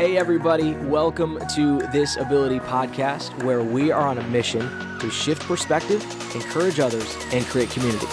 [0.00, 4.62] Hey, everybody, welcome to this Ability Podcast, where we are on a mission
[4.98, 6.02] to shift perspective,
[6.34, 8.06] encourage others, and create community.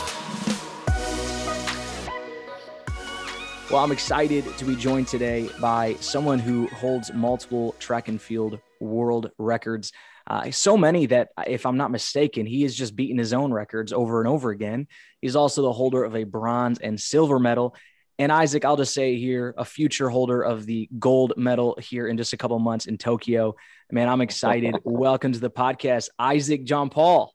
[3.72, 8.60] Well, I'm excited to be joined today by someone who holds multiple track and field
[8.82, 9.94] world records.
[10.30, 13.94] Uh, so many that, if I'm not mistaken, he has just beaten his own records
[13.94, 14.88] over and over again.
[15.22, 17.78] He's also the holder of a bronze and silver medal.
[18.20, 22.18] And Isaac, I'll just say here, a future holder of the gold medal here in
[22.18, 23.56] just a couple months in Tokyo.
[23.92, 24.76] Man, I'm excited.
[24.84, 27.32] Welcome to the podcast, Isaac Jean-Paul.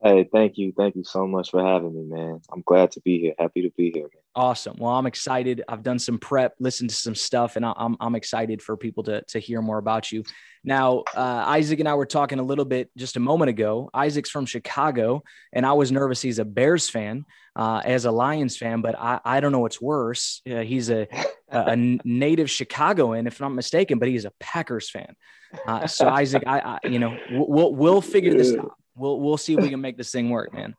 [0.00, 0.72] Hey, thank you.
[0.76, 2.40] Thank you so much for having me, man.
[2.52, 3.34] I'm glad to be here.
[3.36, 4.22] Happy to be here, man.
[4.36, 4.76] Awesome.
[4.78, 5.64] Well, I'm excited.
[5.68, 9.22] I've done some prep, listened to some stuff, and I'm, I'm excited for people to,
[9.30, 10.22] to hear more about you.
[10.62, 13.90] Now, uh, Isaac and I were talking a little bit just a moment ago.
[13.92, 17.24] Isaac's from Chicago, and I was nervous he's a Bears fan
[17.58, 20.40] uh, as a Lions fan, but I, I don't know what's worse.
[20.50, 21.06] Uh, he's a,
[21.50, 25.14] a, native Chicagoan, if I'm not mistaken, but he's a Packers fan.
[25.66, 29.54] Uh, so, Isaac, I, I, you know, we'll, we'll figure this out we'll we'll see
[29.54, 30.74] if we can make this thing work, man.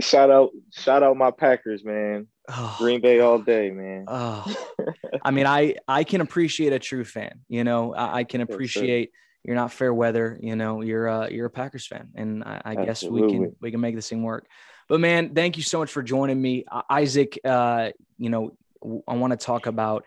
[0.00, 2.26] Shout out, shout out my Packers, man.
[2.48, 4.06] Oh, Green Bay all day, man.
[4.08, 4.44] Oh,
[5.22, 7.40] I mean, I I can appreciate a true fan.
[7.48, 9.12] You know, I, I can appreciate
[9.44, 10.38] you're not fair weather.
[10.42, 13.70] You know, you're uh you're a Packers fan, and I, I guess we can we
[13.70, 14.46] can make this thing work.
[14.88, 17.38] But man, thank you so much for joining me, Isaac.
[17.44, 18.56] Uh, you know,
[19.06, 20.04] I want to talk about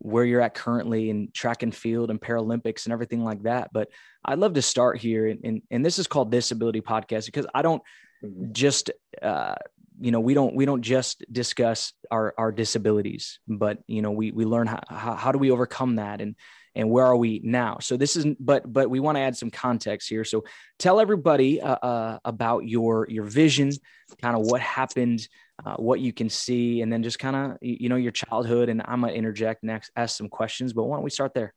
[0.00, 3.70] where you're at currently in track and field and Paralympics and everything like that.
[3.72, 3.88] But
[4.24, 5.26] I'd love to start here.
[5.26, 7.82] And, and, and this is called This Ability Podcast because I don't
[8.24, 8.52] mm-hmm.
[8.52, 8.90] just,
[9.20, 9.56] uh,
[10.00, 14.30] you know, we don't, we don't just discuss our, our disabilities, but, you know, we,
[14.30, 16.36] we learn how, how, how do we overcome that and,
[16.76, 17.78] and where are we now?
[17.80, 20.22] So this is, but, but we want to add some context here.
[20.22, 20.44] So
[20.78, 23.72] tell everybody uh, uh, about your, your vision,
[24.20, 25.28] kind of what happened,
[25.64, 28.68] uh, what you can see, and then just kind of you know your childhood.
[28.68, 30.72] And I'm gonna interject next, ask some questions.
[30.72, 31.54] But why don't we start there?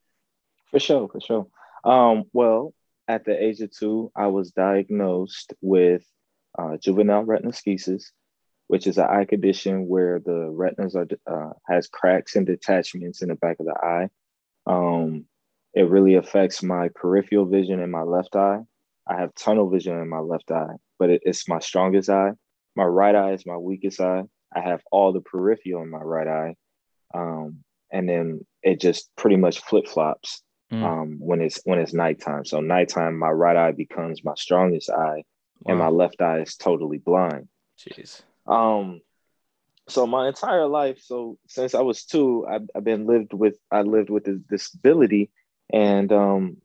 [0.72, 1.48] For sure, for sure.
[1.84, 2.74] Um, well,
[3.08, 6.06] at the age of two, I was diagnosed with
[6.58, 8.04] uh, juvenile retinoschisis,
[8.68, 13.30] which is an eye condition where the retinas are uh, has cracks and detachments in
[13.30, 14.10] the back of the eye.
[14.66, 15.26] Um,
[15.74, 18.60] it really affects my peripheral vision in my left eye.
[19.08, 22.34] I have tunnel vision in my left eye, but it, it's my strongest eye
[22.76, 24.24] my right eye is my weakest eye.
[24.56, 26.56] I have all the peripheral in my right eye.
[27.14, 30.84] Um, and then it just pretty much flip flops mm.
[30.84, 32.46] um, when it's when it's nighttime.
[32.46, 35.24] So nighttime, my right eye becomes my strongest eye,
[35.62, 35.68] wow.
[35.68, 37.48] and my left eye is totally blind.
[37.80, 38.22] Jeez.
[38.48, 39.02] Um,
[39.88, 43.82] so my entire life, so since I was two, I've, I've been lived with I
[43.82, 45.32] lived with this disability,
[45.72, 46.58] and um,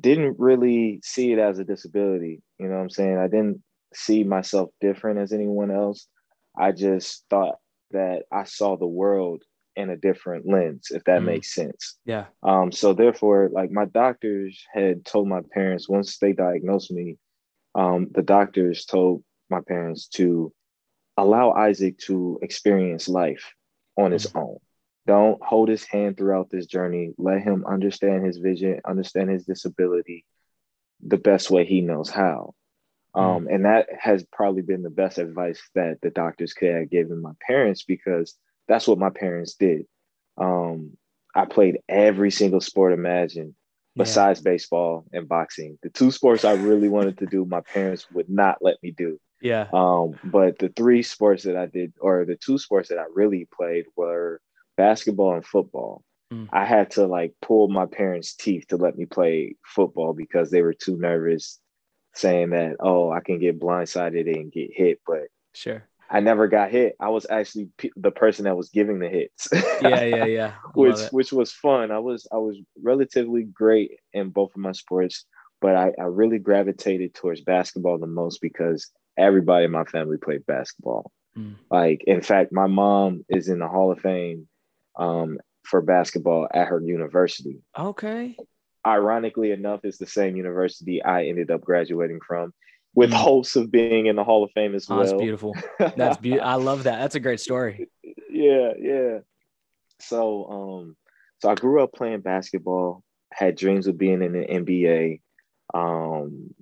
[0.00, 2.42] didn't really see it as a disability.
[2.58, 3.18] You know what I'm saying?
[3.18, 3.62] I didn't
[3.94, 6.06] see myself different as anyone else.
[6.58, 7.56] I just thought
[7.90, 9.42] that I saw the world
[9.76, 11.26] in a different lens, if that mm.
[11.26, 11.98] makes sense.
[12.04, 12.26] Yeah.
[12.42, 17.16] Um, so therefore, like my doctors had told my parents once they diagnosed me,
[17.74, 20.52] um, the doctors told my parents to
[21.16, 23.54] allow Isaac to experience life
[23.96, 24.40] on his mm.
[24.40, 24.58] own.
[25.06, 27.12] Don't hold his hand throughout this journey.
[27.16, 30.26] Let him understand his vision, understand his disability
[31.00, 32.54] the best way he knows how.
[33.14, 33.54] Um, mm.
[33.54, 37.32] and that has probably been the best advice that the doctors could have given my
[37.46, 38.34] parents because
[38.66, 39.86] that's what my parents did.
[40.36, 40.96] Um,
[41.34, 43.54] I played every single sport imagined
[43.96, 44.52] besides yeah.
[44.52, 45.78] baseball and boxing.
[45.82, 49.18] The two sports I really wanted to do, my parents would not let me do.
[49.40, 49.66] Yeah.
[49.72, 53.48] Um, but the three sports that I did, or the two sports that I really
[53.52, 54.40] played, were
[54.76, 56.02] basketball and football.
[56.32, 56.48] Mm.
[56.52, 60.62] I had to like pull my parents' teeth to let me play football because they
[60.62, 61.58] were too nervous
[62.18, 65.84] saying that, oh, I can get blindsided and get hit, but sure.
[66.10, 66.96] I never got hit.
[66.98, 69.48] I was actually the person that was giving the hits.
[69.82, 70.52] yeah, yeah, yeah.
[70.74, 71.90] which which was fun.
[71.90, 75.26] I was I was relatively great in both of my sports,
[75.60, 80.46] but I, I really gravitated towards basketball the most because everybody in my family played
[80.46, 81.12] basketball.
[81.36, 81.56] Mm.
[81.70, 84.48] Like, in fact, my mom is in the Hall of Fame
[84.98, 87.58] um, for basketball at her university.
[87.78, 88.34] Okay
[88.88, 92.52] ironically enough, is the same university I ended up graduating from,
[92.94, 93.14] with mm.
[93.14, 95.04] hopes of being in the Hall of Fame as oh, well.
[95.06, 95.54] That's beautiful.
[95.78, 96.48] That's beautiful.
[96.48, 96.98] I love that.
[96.98, 97.88] That's a great story.
[98.30, 99.18] Yeah, yeah.
[100.00, 100.96] So, um,
[101.40, 103.02] so I grew up playing basketball.
[103.32, 105.20] Had dreams of being in the NBA.
[105.74, 106.54] Um,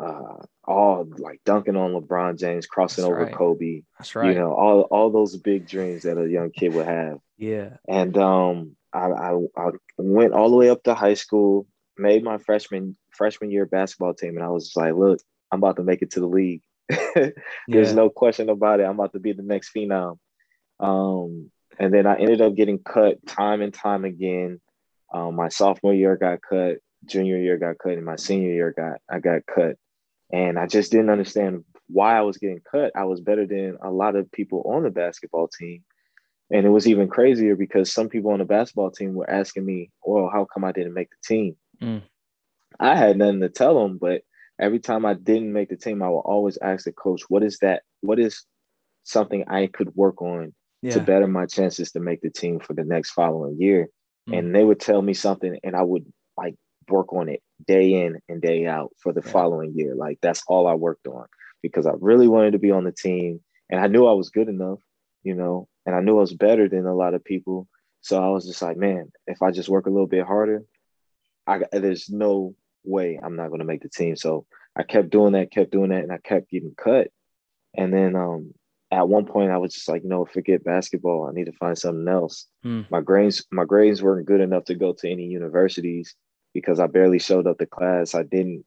[0.00, 3.34] uh, all like dunking on LeBron James, crossing That's over right.
[3.34, 3.82] Kobe.
[3.98, 4.28] That's right.
[4.28, 7.18] You know, all all those big dreams that a young kid would have.
[7.36, 7.76] Yeah.
[7.88, 12.38] And um, I, I, I went all the way up to high school, made my
[12.38, 15.20] freshman freshman year basketball team, and I was like, look,
[15.50, 16.62] I'm about to make it to the league.
[16.88, 17.34] There's
[17.68, 17.92] yeah.
[17.92, 18.84] no question about it.
[18.84, 20.18] I'm about to be the next phenom.
[20.80, 24.60] Um, and then I ended up getting cut time and time again.
[25.12, 29.00] Um, my sophomore year got cut, junior year got cut, and my senior year got
[29.10, 29.76] I got cut.
[30.32, 32.92] And I just didn't understand why I was getting cut.
[32.94, 35.84] I was better than a lot of people on the basketball team.
[36.50, 39.90] And it was even crazier because some people on the basketball team were asking me,
[40.04, 41.56] well, how come I didn't make the team?
[41.82, 42.02] Mm.
[42.80, 44.22] I had nothing to tell them, but
[44.58, 47.58] every time I didn't make the team, I would always ask the coach, what is
[47.58, 47.82] that?
[48.00, 48.44] What is
[49.04, 50.94] something I could work on yeah.
[50.94, 53.88] to better my chances to make the team for the next following year?
[54.28, 54.38] Mm.
[54.38, 56.04] And they would tell me something and I would
[56.36, 56.54] like
[56.88, 59.32] work on it day in and day out for the yeah.
[59.32, 59.94] following year.
[59.94, 61.26] Like that's all I worked on
[61.62, 63.40] because I really wanted to be on the team
[63.70, 64.78] and I knew I was good enough,
[65.22, 67.66] you know, and I knew I was better than a lot of people.
[68.02, 70.64] So I was just like, man, if I just work a little bit harder,
[71.46, 72.54] I there's no
[72.84, 74.14] way I'm not going to make the team.
[74.14, 74.44] So
[74.76, 77.08] I kept doing that, kept doing that, and I kept getting cut.
[77.74, 78.52] And then um,
[78.90, 81.26] at one point, I was just like, you know, forget basketball.
[81.26, 82.46] I need to find something else.
[82.62, 82.82] Hmm.
[82.90, 86.14] My grades, my grades weren't good enough to go to any universities
[86.52, 88.14] because I barely showed up to class.
[88.14, 88.66] I didn't,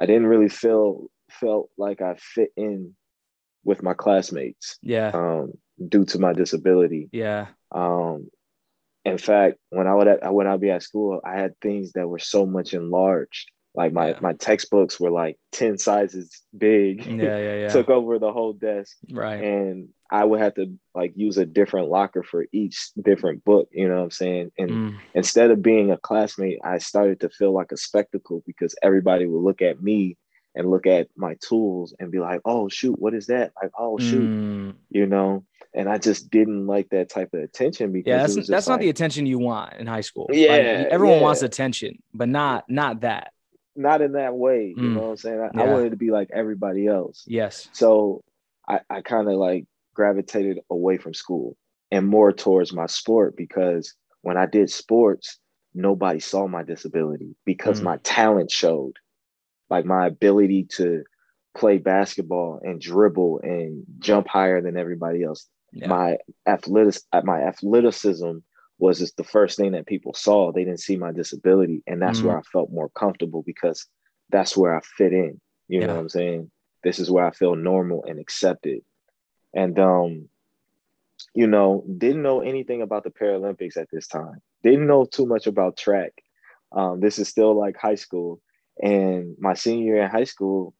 [0.00, 2.94] I didn't really feel felt like I fit in
[3.64, 4.78] with my classmates.
[4.80, 5.10] Yeah.
[5.12, 5.52] Um,
[5.86, 7.08] due to my disability.
[7.12, 7.48] Yeah.
[7.72, 8.28] Um,
[9.04, 12.08] in fact, when I would at, when I'd be at school, I had things that
[12.08, 13.50] were so much enlarged.
[13.74, 14.18] Like my yeah.
[14.20, 17.06] my textbooks were like ten sizes big.
[17.06, 17.68] Yeah, yeah, yeah.
[17.68, 18.96] Took over the whole desk.
[19.10, 19.42] Right.
[19.42, 23.68] And I would have to like use a different locker for each different book.
[23.72, 24.52] You know what I'm saying?
[24.58, 24.98] And mm.
[25.14, 29.42] instead of being a classmate, I started to feel like a spectacle because everybody would
[29.42, 30.16] look at me
[30.54, 33.52] and look at my tools and be like, oh shoot, what is that?
[33.60, 34.74] Like, oh shoot, mm.
[34.90, 35.44] you know.
[35.74, 38.80] And I just didn't like that type of attention because yeah, that's, that's like, not
[38.80, 40.28] the attention you want in high school.
[40.32, 40.60] Yeah, like,
[40.90, 41.22] everyone yeah.
[41.22, 43.32] wants attention, but not not that.
[43.76, 44.74] Not in that way.
[44.76, 44.94] You mm.
[44.94, 45.40] know what I'm saying?
[45.40, 45.62] I, yeah.
[45.62, 47.24] I, wanted to be like everybody else.
[47.28, 47.68] Yes.
[47.72, 48.24] So
[48.68, 51.56] I, I kind of like gravitated away from school
[51.90, 55.38] and more towards my sport because when I did sports,
[55.74, 57.84] nobody saw my disability because mm.
[57.84, 58.94] my talent showed
[59.70, 61.04] like my ability to
[61.56, 65.48] play basketball and dribble and jump higher than everybody else.
[65.72, 65.88] Yeah.
[65.88, 68.38] My athletic my athleticism
[68.78, 70.52] was just the first thing that people saw.
[70.52, 72.28] They didn't see my disability, and that's mm-hmm.
[72.28, 73.86] where I felt more comfortable because
[74.30, 75.40] that's where I fit in.
[75.68, 75.86] You yeah.
[75.86, 76.50] know what I'm saying?
[76.84, 78.82] This is where I feel normal and accepted.
[79.52, 80.28] And um,
[81.34, 84.40] you know, didn't know anything about the Paralympics at this time.
[84.62, 86.12] Didn't know too much about track.
[86.72, 88.40] Um, this is still like high school.
[88.80, 90.74] And my senior year in high school,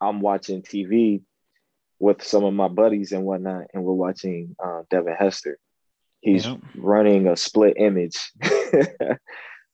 [0.00, 1.22] I'm watching TV
[1.98, 5.58] with some of my buddies and whatnot, and we're watching uh, Devin Hester.
[6.20, 8.32] He's running a split image.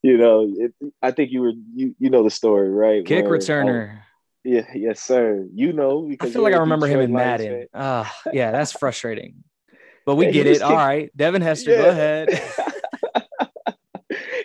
[0.02, 3.06] you know, it, I think you were you you know the story, right?
[3.06, 3.96] Kick Where, returner.
[3.96, 4.02] Oh,
[4.44, 5.46] yeah, yes, sir.
[5.54, 7.68] You know because I feel like I remember him in Madden.
[7.72, 9.44] Uh, yeah, that's frustrating.
[10.04, 10.52] But we yeah, get it.
[10.54, 11.76] Kick- All right, Devin Hester, yeah.
[11.78, 12.28] go ahead.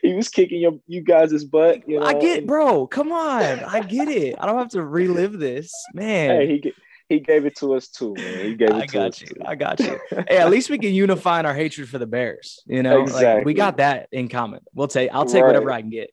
[0.07, 1.87] he was kicking your you guys' butt.
[1.87, 2.05] You know?
[2.05, 2.87] I get, bro.
[2.87, 4.35] Come on, I get it.
[4.39, 6.29] I don't have to relive this, man.
[6.29, 6.73] Hey, he
[7.09, 8.45] he gave it to us too, man.
[8.45, 8.77] He gave it to.
[8.77, 9.27] I to got you.
[9.27, 9.41] Too.
[9.45, 9.99] I got you.
[10.27, 12.61] hey, at least we can unify in our hatred for the Bears.
[12.65, 13.25] You know, exactly.
[13.25, 14.61] like, we got that in common.
[14.73, 15.09] We'll take.
[15.13, 15.47] I'll take right.
[15.47, 16.09] whatever I can get.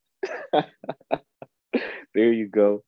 [2.15, 2.83] there you go.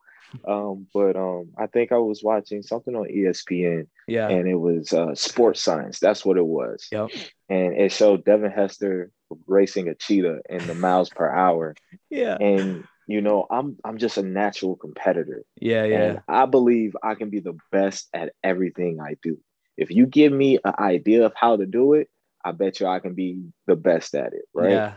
[0.47, 3.87] Um, but um, I think I was watching something on ESPN.
[4.09, 4.29] Yeah.
[4.29, 5.99] And it was uh, sports science.
[5.99, 6.87] That's what it was.
[6.93, 7.11] Yep.
[7.49, 9.11] And it showed Devin Hester
[9.47, 11.75] racing a cheetah in the miles per hour.
[12.11, 12.37] Yeah.
[12.41, 15.45] And you know, I'm I'm just a natural competitor.
[15.61, 16.03] Yeah, yeah.
[16.03, 19.39] And I believe I can be the best at everything I do.
[19.77, 22.09] If you give me an idea of how to do it,
[22.45, 24.71] I bet you I can be the best at it, right?
[24.71, 24.93] Yeah.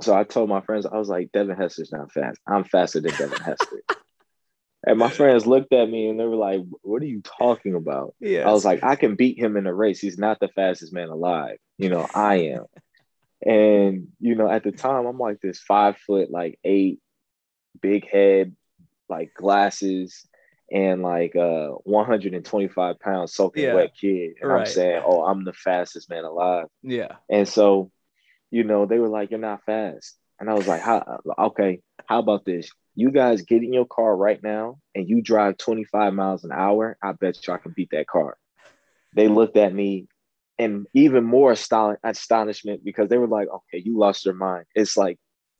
[0.00, 2.38] So I told my friends, I was like, Devin Hester's not fast.
[2.46, 3.82] I'm faster than Devin Hester.
[4.86, 8.14] And my friends looked at me and they were like, What are you talking about?
[8.20, 8.48] Yeah.
[8.48, 10.00] I was like, I can beat him in a race.
[10.00, 11.58] He's not the fastest man alive.
[11.78, 12.64] You know, I am.
[13.44, 17.00] and, you know, at the time, I'm like this five foot, like eight,
[17.80, 18.54] big head,
[19.08, 20.26] like glasses,
[20.70, 23.74] and like uh 125 pounds soaking yeah.
[23.74, 24.34] wet kid.
[24.40, 24.60] And right.
[24.60, 26.66] I'm saying, Oh, I'm the fastest man alive.
[26.82, 27.16] Yeah.
[27.28, 27.90] And so,
[28.50, 30.16] you know, they were like, You're not fast.
[30.38, 32.70] And I was like, How okay, how about this?
[32.98, 36.98] You guys get in your car right now and you drive 25 miles an hour,
[37.00, 38.36] I bet you I can beat that car.
[39.14, 40.08] They looked at me
[40.58, 44.64] and even more astonishment because they were like, okay, you lost your mind.
[44.74, 45.16] It's like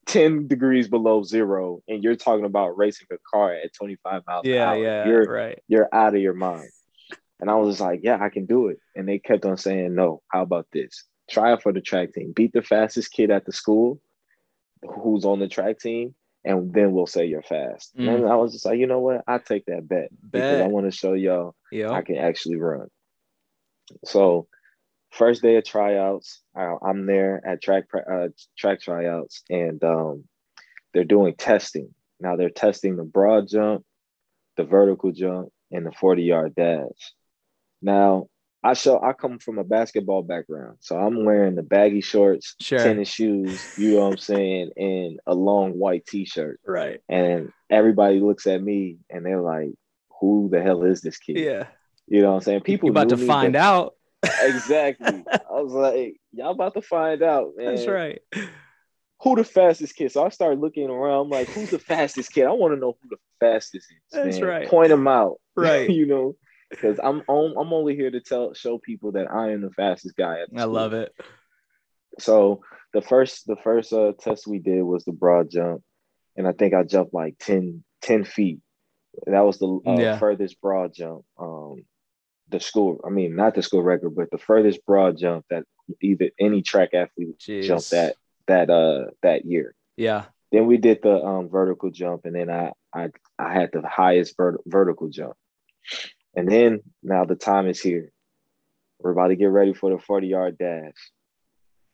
[0.07, 4.55] 10 degrees below zero and you're talking about racing a car at 25 miles yeah,
[4.55, 4.83] an hour.
[4.83, 5.63] Yeah, you're, right.
[5.69, 6.69] You're out of your mind.
[7.39, 8.81] And I was just like, yeah, I can do it.
[8.97, 11.05] And they kept on saying, no, how about this?
[11.31, 12.33] Try out for the track team.
[12.35, 14.01] Beat the fastest kid at the school
[14.83, 16.17] who's on the track team
[16.49, 17.95] and then we'll say you're fast.
[17.95, 18.09] Mm.
[18.09, 19.23] And I was just like, you know what?
[19.29, 20.33] I take that bet, bet.
[20.33, 21.91] because I want to show y'all yep.
[21.91, 22.89] I can actually run.
[24.07, 24.49] So
[25.11, 30.25] first day of tryouts, I, am there at track uh, track tryouts, and um,
[30.95, 31.95] they're doing testing.
[32.19, 33.85] Now they're testing the broad jump,
[34.57, 37.13] the vertical jump, and the 40 yard dash.
[37.83, 38.29] Now
[38.63, 42.79] I show I come from a basketball background, so I'm wearing the baggy shorts, sure.
[42.79, 46.61] tennis shoes, you know what I'm saying, and a long white t-shirt.
[46.67, 47.01] Right.
[47.09, 49.71] And everybody looks at me and they're like,
[50.21, 51.67] "Who the hell is this kid?" Yeah.
[52.09, 52.61] You know what I'm saying?
[52.63, 53.95] People you about to find out.
[54.43, 55.25] exactly.
[55.33, 58.21] I was like, "Y'all about to find out, man." That's right.
[59.23, 60.11] Who the fastest kid?
[60.11, 61.27] So I started looking around.
[61.27, 63.97] I'm like, "Who's the fastest kid?" I want to know who the fastest is.
[64.11, 64.49] That's man.
[64.49, 64.69] right.
[64.69, 65.37] Point them out.
[65.55, 65.89] Right.
[65.91, 66.35] you know
[66.71, 70.41] because I'm I'm only here to tell show people that I am the fastest guy.
[70.57, 71.13] I love it.
[72.19, 75.83] So the first the first uh, test we did was the broad jump,
[76.37, 78.61] and I think I jumped like 10, 10 feet.
[79.27, 80.19] That was the uh, yeah.
[80.19, 81.25] furthest broad jump.
[81.39, 81.85] Um,
[82.51, 85.65] the school, I mean, not the school record, but the furthest broad jump that
[86.01, 87.65] either any track athlete Jeez.
[87.65, 89.75] jumped that that uh that year.
[89.97, 90.27] Yeah.
[90.51, 94.37] Then we did the um, vertical jump, and then I I I had the highest
[94.37, 95.35] vert- vertical jump.
[96.39, 98.13] And then now the time is here.
[99.01, 100.95] We're about to get ready for the 40 yard dash.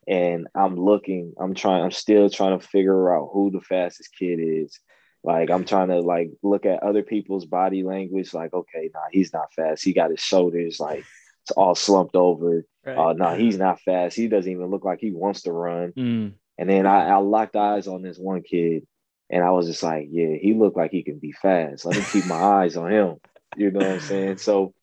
[0.07, 4.39] And I'm looking, I'm trying, I'm still trying to figure out who the fastest kid
[4.39, 4.79] is.
[5.23, 9.33] Like I'm trying to like look at other people's body language, like, okay, nah, he's
[9.33, 9.83] not fast.
[9.83, 11.07] He got his shoulders like
[11.45, 12.67] it's all slumped over.
[12.85, 12.99] Right.
[12.99, 14.15] Uh nah, he's not fast.
[14.15, 15.93] He doesn't even look like he wants to run.
[15.93, 16.35] Mm.
[16.59, 18.87] And then I, I locked eyes on this one kid
[19.31, 21.87] and I was just like, yeah, he looked like he can be fast.
[21.87, 23.17] Let me keep my eyes on him.
[23.57, 24.39] You know what I'm saying?
[24.39, 24.75] So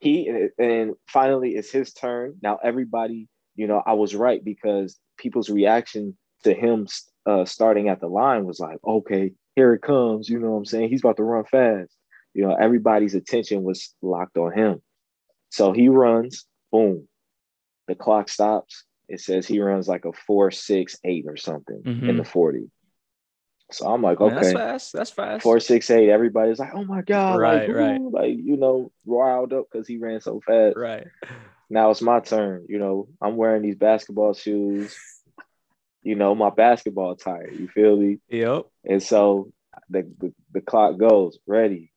[0.00, 2.34] he and finally it's his turn.
[2.42, 6.86] Now everybody, you know, I was right because people's reaction to him
[7.26, 10.28] uh, starting at the line was like, okay, here it comes.
[10.28, 10.88] You know what I'm saying?
[10.88, 11.94] He's about to run fast.
[12.34, 14.82] You know, everybody's attention was locked on him.
[15.50, 17.06] So he runs, boom.
[17.88, 18.84] The clock stops.
[19.08, 22.08] It says he runs like a four, six, eight or something mm-hmm.
[22.08, 22.70] in the 40.
[23.74, 24.92] So I'm like, okay, that's fast.
[24.92, 25.42] That's fast.
[25.42, 26.08] Four six eight.
[26.08, 29.98] Everybody's like, oh my god, right, like, right, like you know, riled up because he
[29.98, 30.76] ran so fast.
[30.76, 31.06] Right.
[31.70, 32.66] Now it's my turn.
[32.68, 34.96] You know, I'm wearing these basketball shoes.
[36.02, 37.50] You know, my basketball attire.
[37.50, 38.18] You feel me?
[38.28, 38.66] Yep.
[38.84, 39.52] And so
[39.88, 41.92] the, the the clock goes, ready,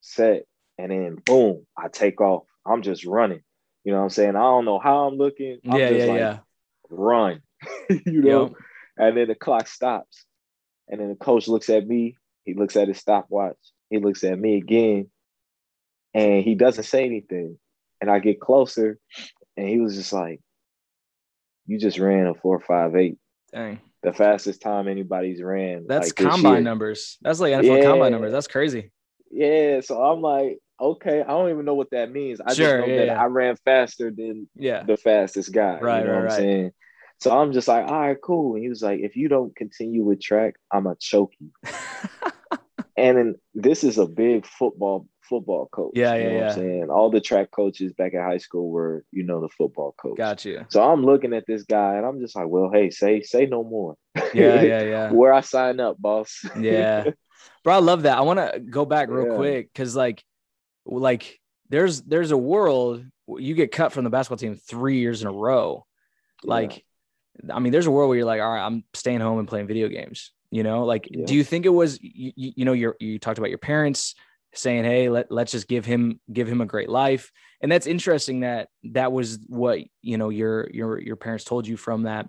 [0.00, 0.44] set,
[0.78, 2.44] and then boom, I take off.
[2.66, 3.42] I'm just running.
[3.84, 4.36] You know what I'm saying?
[4.36, 5.58] I don't know how I'm looking.
[5.68, 6.38] I'm yeah, yeah, like, yeah.
[6.90, 7.42] Run.
[8.06, 8.42] you know?
[8.42, 8.52] Yep.
[8.98, 10.24] And then the clock stops.
[10.90, 13.56] And then the coach looks at me, he looks at his stopwatch,
[13.88, 15.08] he looks at me again,
[16.12, 17.58] and he doesn't say anything.
[18.00, 18.98] And I get closer,
[19.56, 20.40] and he was just like,
[21.66, 23.18] You just ran a four five eight.
[23.52, 23.80] Dang.
[24.02, 25.86] The fastest time anybody's ran.
[25.86, 27.18] That's like combine numbers.
[27.20, 27.84] That's like NFL yeah.
[27.84, 28.32] combine numbers.
[28.32, 28.90] That's crazy.
[29.30, 29.80] Yeah.
[29.82, 32.40] So I'm like, okay, I don't even know what that means.
[32.40, 33.22] I sure, just know yeah, that yeah.
[33.22, 34.82] I ran faster than yeah.
[34.82, 35.78] the fastest guy.
[35.78, 36.32] Right, you know right, what I'm right.
[36.32, 36.70] saying?
[37.20, 38.54] So I'm just like, all right, cool.
[38.54, 41.50] And he was like, if you don't continue with track, I'm gonna choke you.
[42.96, 45.92] and then this is a big football football coach.
[45.94, 46.48] Yeah, you yeah, know yeah.
[46.48, 49.94] I'm saying all the track coaches back at high school were, you know, the football
[50.00, 50.16] coach.
[50.16, 50.64] Got you.
[50.70, 53.64] So I'm looking at this guy and I'm just like, well, hey, say say no
[53.64, 53.96] more.
[54.32, 55.12] Yeah, yeah, yeah.
[55.12, 56.42] Where I sign up, boss.
[56.58, 57.04] yeah,
[57.64, 58.16] bro, I love that.
[58.16, 59.36] I want to go back real yeah.
[59.36, 60.24] quick because like,
[60.86, 65.28] like there's there's a world you get cut from the basketball team three years in
[65.28, 65.84] a row,
[66.42, 66.84] like
[67.52, 69.66] I mean, there's a world where you're like, all right, I'm staying home and playing
[69.66, 70.32] video games.
[70.50, 71.26] You know, like, yeah.
[71.26, 74.16] do you think it was you, you know you you talked about your parents
[74.52, 78.40] saying, hey, let let's just give him give him a great life, and that's interesting
[78.40, 82.28] that that was what you know your your your parents told you from that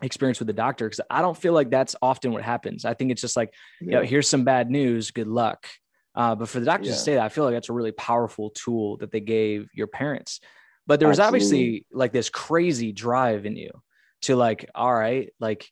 [0.00, 2.84] experience with the doctor because I don't feel like that's often what happens.
[2.84, 3.84] I think it's just like, yeah.
[3.84, 5.66] you know, here's some bad news, good luck.
[6.14, 6.94] Uh, but for the doctors yeah.
[6.94, 9.86] to say that, I feel like that's a really powerful tool that they gave your
[9.86, 10.40] parents.
[10.86, 11.36] But there was Absolutely.
[11.36, 13.70] obviously like this crazy drive in you
[14.22, 15.68] to like, all right, like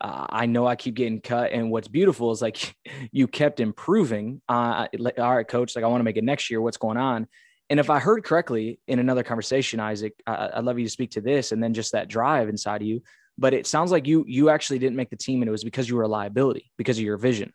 [0.00, 1.52] uh, I know I keep getting cut.
[1.52, 2.74] And what's beautiful is like
[3.12, 4.40] you kept improving.
[4.48, 6.60] Uh, like, all right, coach, like I want to make it next year.
[6.60, 7.26] What's going on?
[7.68, 11.12] And if I heard correctly in another conversation, Isaac, uh, I'd love you to speak
[11.12, 13.02] to this and then just that drive inside of you.
[13.38, 15.88] But it sounds like you you actually didn't make the team, and it was because
[15.88, 17.52] you were a liability because of your vision.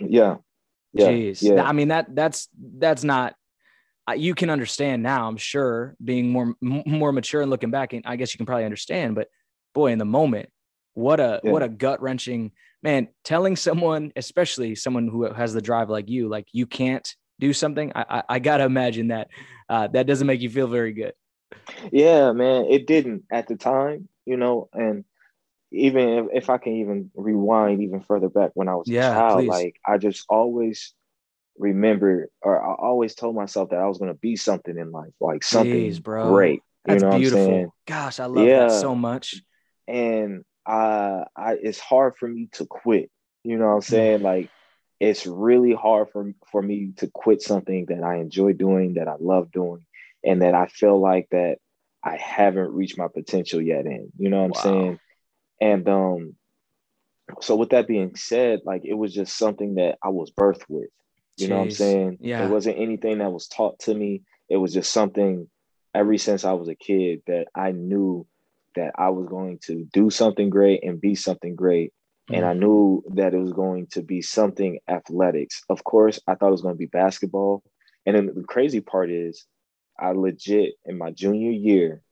[0.00, 0.38] Yeah,
[0.92, 1.42] yeah, Jeez.
[1.42, 1.62] yeah.
[1.62, 3.34] I mean that that's that's not
[4.16, 8.16] you can understand now i'm sure being more more mature and looking back and i
[8.16, 9.28] guess you can probably understand but
[9.74, 10.48] boy, in the moment,
[10.94, 11.50] what a yeah.
[11.50, 12.52] what a gut wrenching
[12.82, 13.08] man.
[13.24, 17.92] Telling someone, especially someone who has the drive like you, like you can't do something.
[17.94, 19.28] I I, I gotta imagine that
[19.68, 21.14] uh, that doesn't make you feel very good.
[21.90, 25.04] Yeah, man, it didn't at the time, you know, and
[25.70, 29.14] even if, if I can even rewind even further back when I was yeah, a
[29.14, 29.48] child, please.
[29.48, 30.94] like I just always
[31.58, 35.42] remember or I always told myself that I was gonna be something in life, like
[35.44, 37.74] something Jeez, great That's beautiful.
[37.86, 38.68] Gosh, I love yeah.
[38.68, 39.42] that so much.
[39.88, 43.10] And I, I, it's hard for me to quit.
[43.44, 44.20] You know what I'm saying?
[44.20, 44.22] Mm.
[44.22, 44.50] Like,
[45.00, 49.16] it's really hard for for me to quit something that I enjoy doing, that I
[49.18, 49.84] love doing,
[50.24, 51.56] and that I feel like that
[52.04, 54.12] I haven't reached my potential yet in.
[54.16, 54.60] You know what wow.
[54.60, 55.00] I'm saying?
[55.60, 56.36] And um,
[57.40, 60.90] so with that being said, like it was just something that I was birthed with.
[61.36, 61.50] You Jeez.
[61.50, 62.18] know what I'm saying?
[62.20, 62.44] Yeah.
[62.44, 64.22] It wasn't anything that was taught to me.
[64.48, 65.48] It was just something
[65.94, 68.26] ever since I was a kid that I knew
[68.76, 71.92] that I was going to do something great and be something great.
[72.30, 72.34] Mm-hmm.
[72.34, 72.58] And I mm.
[72.60, 75.62] knew that it was going to be something athletics.
[75.68, 77.62] Of course, I thought it was going to be basketball.
[78.06, 79.44] And then the crazy part is,
[79.98, 82.02] I legit in my junior year,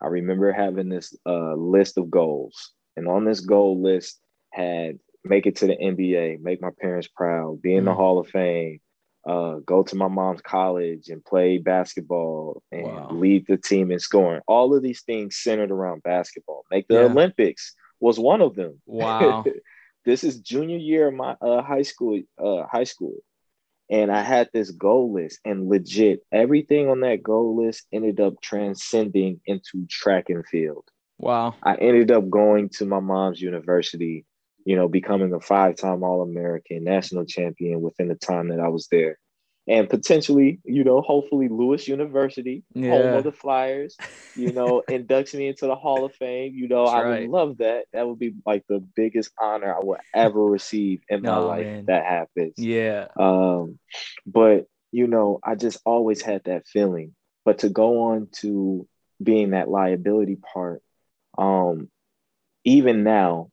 [0.00, 2.72] I remember having this uh, list of goals.
[2.96, 4.20] And on this goal list
[4.52, 7.86] had make it to the NBA, make my parents proud, be in mm-hmm.
[7.86, 7.96] the mm.
[7.96, 8.80] Hall of Fame,
[9.24, 13.08] uh, go to my mom's college and play basketball and wow.
[13.10, 14.40] lead the team in scoring.
[14.46, 16.64] All of these things centered around basketball.
[16.70, 17.00] Make the yeah.
[17.02, 18.80] Olympics was one of them.
[18.86, 19.44] Wow.
[20.04, 22.20] this is junior year of my uh, high school.
[22.42, 23.16] Uh, high school,
[23.88, 28.34] and I had this goal list, and legit everything on that goal list ended up
[28.42, 30.84] transcending into track and field.
[31.18, 31.54] Wow.
[31.62, 34.24] I ended up going to my mom's university
[34.64, 38.68] you know, becoming a five time All American, national champion within the time that I
[38.68, 39.18] was there.
[39.68, 42.90] And potentially, you know, hopefully Lewis University, yeah.
[42.90, 43.96] home of the Flyers,
[44.34, 46.52] you know, inducts me into the Hall of Fame.
[46.54, 47.20] You know, That's I right.
[47.20, 47.84] would love that.
[47.92, 51.84] That would be like the biggest honor I would ever receive in my life man.
[51.86, 52.54] that happens.
[52.56, 53.06] Yeah.
[53.16, 53.78] Um,
[54.26, 57.14] but you know, I just always had that feeling.
[57.44, 58.88] But to go on to
[59.22, 60.82] being that liability part,
[61.38, 61.88] um,
[62.64, 63.51] even now,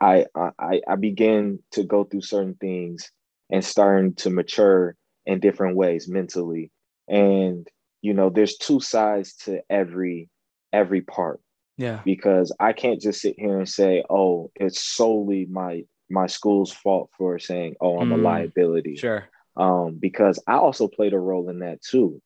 [0.00, 3.10] I I I began to go through certain things
[3.50, 6.70] and starting to mature in different ways mentally.
[7.08, 7.66] And
[8.02, 10.28] you know, there's two sides to every
[10.72, 11.40] every part.
[11.78, 12.00] Yeah.
[12.04, 17.10] Because I can't just sit here and say, "Oh, it's solely my my school's fault
[17.18, 19.28] for saying, "Oh, I'm mm, a liability." Sure.
[19.56, 22.20] Um, because I also played a role in that too.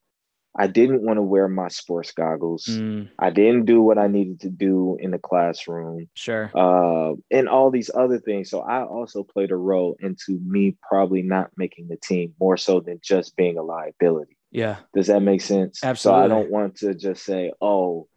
[0.57, 2.65] I didn't want to wear my sports goggles.
[2.65, 3.09] Mm.
[3.17, 6.09] I didn't do what I needed to do in the classroom.
[6.13, 6.51] Sure.
[6.53, 8.49] Uh, and all these other things.
[8.49, 12.81] So I also played a role into me probably not making the team more so
[12.81, 14.37] than just being a liability.
[14.51, 14.77] Yeah.
[14.93, 15.81] Does that make sense?
[15.83, 16.19] Absolutely.
[16.19, 18.09] So I don't want to just say, oh,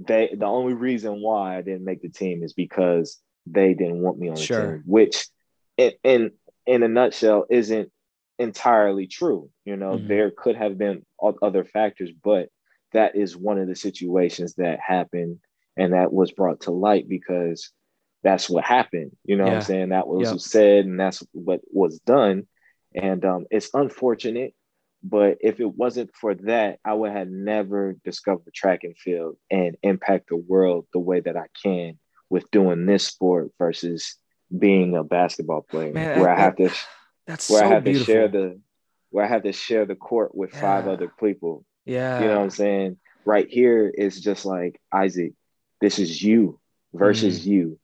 [0.00, 4.18] they the only reason why I didn't make the team is because they didn't want
[4.18, 4.72] me on the sure.
[4.72, 5.26] team, which
[5.78, 6.30] in, in
[6.66, 7.90] in a nutshell isn't
[8.38, 9.50] entirely true.
[9.64, 10.08] You know, mm-hmm.
[10.08, 11.04] there could have been
[11.42, 12.48] other factors, but
[12.92, 15.38] that is one of the situations that happened
[15.76, 17.70] and that was brought to light because
[18.22, 19.12] that's what happened.
[19.24, 19.50] You know yeah.
[19.50, 19.88] what I'm saying?
[19.90, 20.40] That was yep.
[20.40, 22.46] said and that's what was done.
[22.94, 24.54] And um, it's unfortunate,
[25.02, 29.76] but if it wasn't for that, I would have never discovered track and field and
[29.82, 31.98] impact the world the way that I can
[32.30, 34.16] with doing this sport versus
[34.56, 36.70] being a basketball player Man, where I, I have to
[37.26, 38.06] that's where so I have beautiful.
[38.06, 38.60] to share the
[39.10, 40.60] where I have to share the court with yeah.
[40.60, 41.64] five other people.
[41.84, 42.20] Yeah.
[42.20, 42.98] You know what I'm saying?
[43.24, 45.32] Right here is just like Isaac,
[45.80, 46.60] this is you
[46.92, 47.46] versus mm.
[47.46, 47.78] you.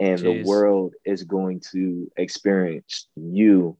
[0.00, 0.22] And Jeez.
[0.22, 3.76] the world is going to experience you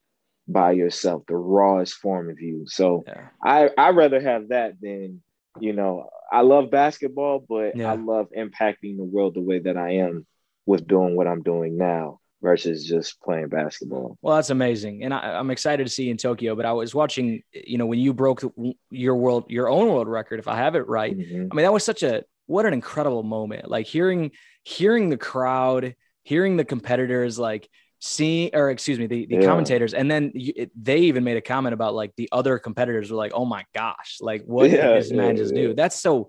[0.47, 2.65] by yourself, the rawest form of you.
[2.67, 3.29] So yeah.
[3.43, 5.23] I I rather have that than,
[5.59, 7.91] you know, I love basketball, but yeah.
[7.91, 10.27] I love impacting the world the way that I am
[10.67, 14.17] with doing what I'm doing now versus just playing basketball.
[14.23, 16.55] Well, that's amazing, and I, am excited to see you in Tokyo.
[16.55, 18.45] But I was watching, you know, when you broke
[18.91, 21.17] your world, your own world record, if I have it right.
[21.17, 21.49] Mm-hmm.
[21.51, 23.69] I mean, that was such a what an incredible moment.
[23.69, 24.31] Like hearing
[24.63, 29.47] hearing the crowd, hearing the competitors, like seeing or excuse me, the, the yeah.
[29.47, 33.11] commentators, and then you, it, they even made a comment about like the other competitors
[33.11, 35.99] were like, "Oh my gosh, like what yeah, did this yeah, man just do?" That's
[35.99, 36.29] so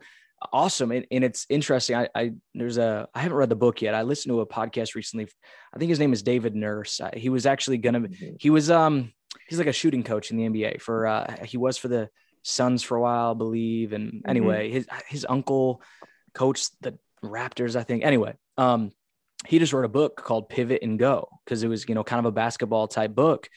[0.52, 3.94] awesome and, and it's interesting I, I there's a i haven't read the book yet
[3.94, 5.28] i listened to a podcast recently
[5.74, 8.36] i think his name is david nurse he was actually gonna mm-hmm.
[8.40, 9.12] he was um
[9.48, 12.10] he's like a shooting coach in the nba for uh he was for the
[12.44, 14.30] suns for a while i believe and mm-hmm.
[14.30, 15.82] anyway his his uncle
[16.34, 18.92] coached the raptors i think anyway um
[19.48, 22.20] he just wrote a book called pivot and go because it was you know kind
[22.20, 23.50] of a basketball type book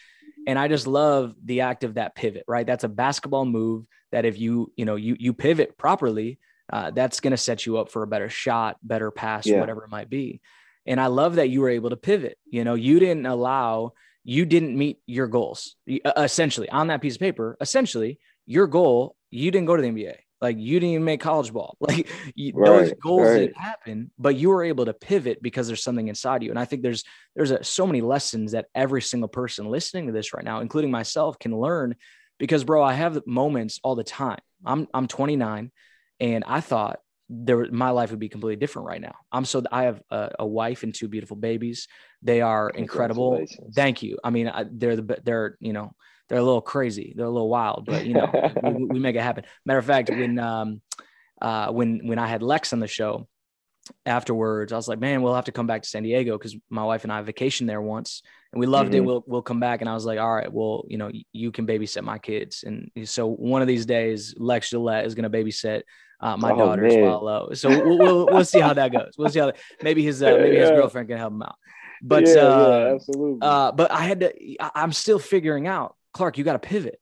[0.46, 4.24] and i just love the act of that pivot right that's a basketball move that
[4.24, 6.38] if you you know you you pivot properly
[6.70, 9.61] uh, that's going to set you up for a better shot, better pass, yeah.
[9.61, 10.40] whatever it might be.
[10.87, 12.38] And I love that you were able to pivot.
[12.46, 13.92] You know, you didn't allow,
[14.24, 15.76] you didn't meet your goals
[16.16, 17.57] essentially on that piece of paper.
[17.61, 20.16] Essentially, your goal, you didn't go to the NBA.
[20.40, 21.76] Like you didn't even make college ball.
[21.81, 23.38] Like you, right, those goals right.
[23.38, 26.50] didn't happen, but you were able to pivot because there's something inside you.
[26.50, 27.04] And I think there's
[27.35, 30.90] there's a, so many lessons that every single person listening to this right now, including
[30.90, 31.96] myself, can learn.
[32.38, 34.38] Because bro, I have moments all the time.
[34.64, 35.72] I'm I'm 29
[36.20, 39.14] and I thought there my life would be completely different right now.
[39.31, 41.88] I'm so I have a, a wife and two beautiful babies.
[42.22, 43.44] They are incredible.
[43.74, 44.18] Thank you.
[44.24, 45.92] I mean, I, they're the they're you know
[46.28, 47.12] they're a little crazy.
[47.16, 48.31] They're a little wild, but you know
[48.62, 49.44] we, we, make it happen.
[49.66, 50.81] Matter of fact, when um
[51.40, 53.28] uh when when I had Lex on the show
[54.07, 56.85] afterwards, I was like, man, we'll have to come back to San Diego because my
[56.85, 59.02] wife and I vacationed there once and we loved mm-hmm.
[59.02, 59.07] it.
[59.07, 59.83] We'll we'll come back.
[59.83, 62.64] And I was like, all right, well, you know, you can babysit my kids.
[62.64, 65.83] And so one of these days, Lex Gillette is going to babysit
[66.20, 67.04] uh, my oh, daughters man.
[67.04, 67.50] low.
[67.54, 69.14] So we'll, we'll, we'll see how that goes.
[69.16, 70.62] We'll see how that, maybe his uh, maybe yeah.
[70.62, 71.57] his girlfriend can help him out.
[72.02, 73.38] But yeah, uh, yeah, absolutely.
[73.42, 74.57] Uh, but I had to.
[74.74, 76.38] I'm still figuring out, Clark.
[76.38, 77.00] You got to pivot.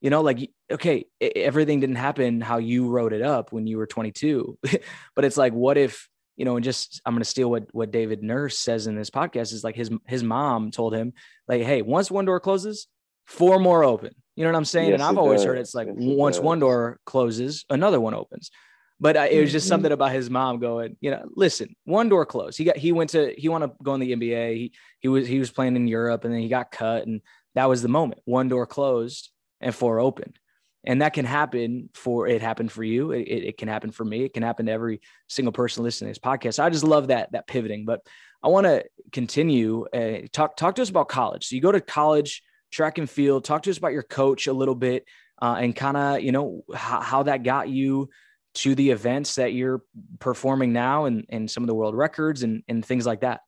[0.00, 3.86] You know, like okay, everything didn't happen how you wrote it up when you were
[3.86, 4.58] 22,
[5.16, 7.90] but it's like, what if you know, and just I'm going to steal what what
[7.90, 11.12] David Nurse says in this podcast is like his his mom told him
[11.48, 12.86] like, hey, once one door closes,
[13.26, 14.14] four more open.
[14.38, 14.90] You know what I'm saying?
[14.90, 15.46] Yes, and I've always does.
[15.46, 18.52] heard it's like yes, once it one door closes, another one opens.
[19.00, 19.70] But uh, it was just mm-hmm.
[19.70, 22.56] something about his mom going, you know, listen, one door closed.
[22.56, 24.54] He got he went to he wanted to go in the NBA.
[24.54, 27.20] He he was he was playing in Europe and then he got cut and
[27.56, 28.20] that was the moment.
[28.26, 30.38] One door closed and four opened
[30.84, 34.24] and that can happen for it happened for you it, it, can happen for me
[34.24, 37.08] it can happen to every single person listening to this podcast so i just love
[37.08, 38.00] that that pivoting but
[38.42, 41.80] i want to continue uh, talk talk to us about college so you go to
[41.80, 43.44] college track and field.
[43.44, 45.04] Talk to us about your coach a little bit
[45.40, 48.08] uh, and kind of you know how, how that got you
[48.54, 49.82] to the events that you're
[50.18, 53.40] performing now and, and some of the world records and, and things like that.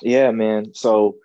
[0.00, 0.74] Yeah man.
[0.74, 1.16] So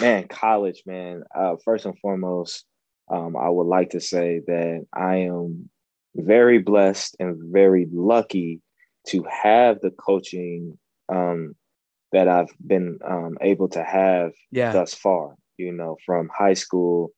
[0.00, 1.24] man college man.
[1.34, 2.64] Uh, first and foremost
[3.10, 5.68] um, I would like to say that I am
[6.14, 8.60] very blessed and very lucky
[9.08, 11.54] to have the coaching um,
[12.12, 14.72] that I've been um, able to have yeah.
[14.72, 17.12] thus far, you know, from high school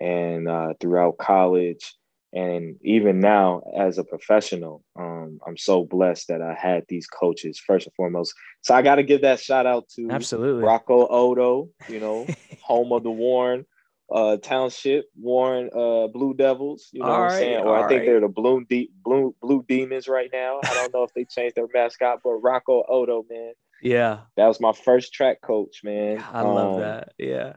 [0.00, 1.94] and uh, throughout college.
[2.34, 7.60] And even now, as a professional, um, I'm so blessed that I had these coaches
[7.64, 8.32] first and foremost.
[8.62, 12.26] So I got to give that shout out to absolutely Rocco Odo, you know,
[12.62, 13.66] home of the Warren
[14.12, 16.88] uh, Township, Warren uh, Blue Devils.
[16.92, 17.60] You know all what I'm right, saying?
[17.60, 18.06] Or I think right.
[18.06, 20.60] they're the Blue, De- Blue Blue Demons right now.
[20.68, 23.52] I don't know if they changed their mascot, but Rocco Odo, man.
[23.80, 26.22] Yeah, that was my first track coach, man.
[26.32, 27.12] I um, love that.
[27.18, 27.54] Yeah,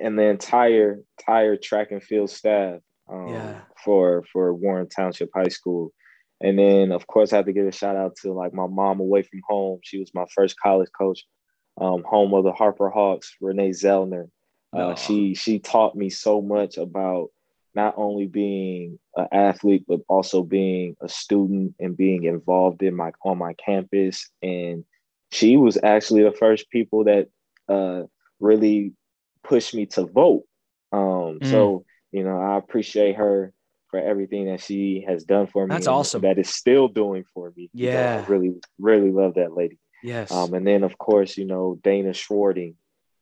[0.00, 2.80] and the entire entire track and field staff.
[3.08, 3.60] Um, yeah.
[3.84, 5.92] For for Warren Township High School,
[6.40, 9.00] and then of course I have to give a shout out to like my mom
[9.00, 9.80] away from home.
[9.82, 11.24] She was my first college coach,
[11.80, 14.28] um, home of the Harper Hawks, Renee Zellner.
[14.72, 17.28] Uh, she she taught me so much about
[17.74, 23.12] not only being an athlete but also being a student and being involved in my
[23.24, 24.30] on my campus.
[24.42, 24.84] And
[25.30, 27.28] she was actually the first people that
[27.68, 28.02] uh,
[28.40, 28.92] really
[29.44, 30.44] pushed me to vote.
[30.92, 31.50] Um, mm.
[31.50, 33.52] So you know, I appreciate her
[33.88, 35.74] for everything that she has done for me.
[35.74, 36.22] That's awesome.
[36.22, 37.70] That is still doing for me.
[37.72, 39.78] Yeah, I really really love that lady.
[40.02, 40.30] Yes.
[40.30, 42.74] Um, and then of course, you know, Dana Schwarting,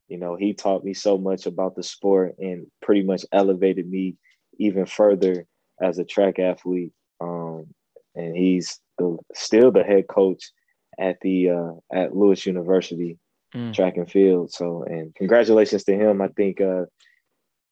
[0.09, 4.17] you know, he taught me so much about the sport and pretty much elevated me
[4.59, 5.47] even further
[5.81, 6.93] as a track athlete.
[7.21, 7.69] Um,
[8.15, 10.51] and he's the, still the head coach
[10.99, 13.19] at the uh, at Lewis University
[13.55, 13.75] mm.
[13.75, 14.53] track and field.
[14.53, 16.21] So, and congratulations to him.
[16.21, 16.85] I think uh,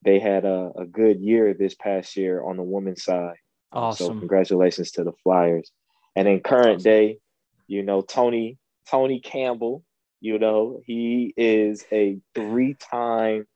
[0.05, 3.37] they had a, a, good year this past year on the women's side.
[3.73, 4.07] Awesome.
[4.07, 5.71] So, congratulations to the Flyers.
[6.17, 6.83] And in current awesome.
[6.83, 7.19] day,
[7.67, 9.85] you know, Tony Tony Campbell
[10.21, 13.47] you know, he is a three-time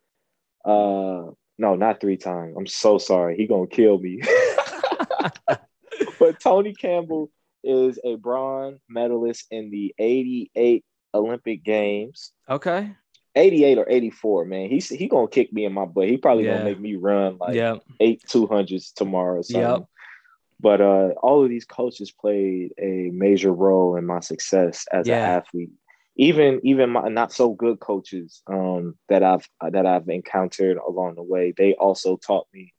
[0.64, 2.54] uh no, not three time.
[2.58, 3.36] I'm so sorry.
[3.36, 4.22] He gonna kill me.
[6.18, 7.30] but Tony Campbell
[7.62, 10.84] is a bronze medalist in the 88
[11.14, 12.32] Olympic Games.
[12.48, 12.90] Okay.
[13.36, 14.68] 88 or 84, man.
[14.68, 16.08] He's he gonna kick me in my butt.
[16.08, 16.58] He probably yeah.
[16.58, 17.82] gonna make me run like yep.
[18.00, 19.42] eight 200s tomorrow.
[19.48, 19.86] Yep.
[20.60, 25.16] But uh, all of these coaches played a major role in my success as yeah.
[25.16, 25.70] an athlete
[26.16, 31.22] even even my not so good coaches um, that I've that I've encountered along the
[31.22, 32.72] way, they also taught me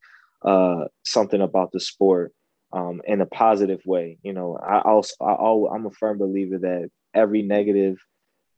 [0.44, 2.34] uh, something about the sport
[2.72, 4.20] um, in a positive way.
[4.24, 7.98] You know, I also I, I'm a firm believer that every negative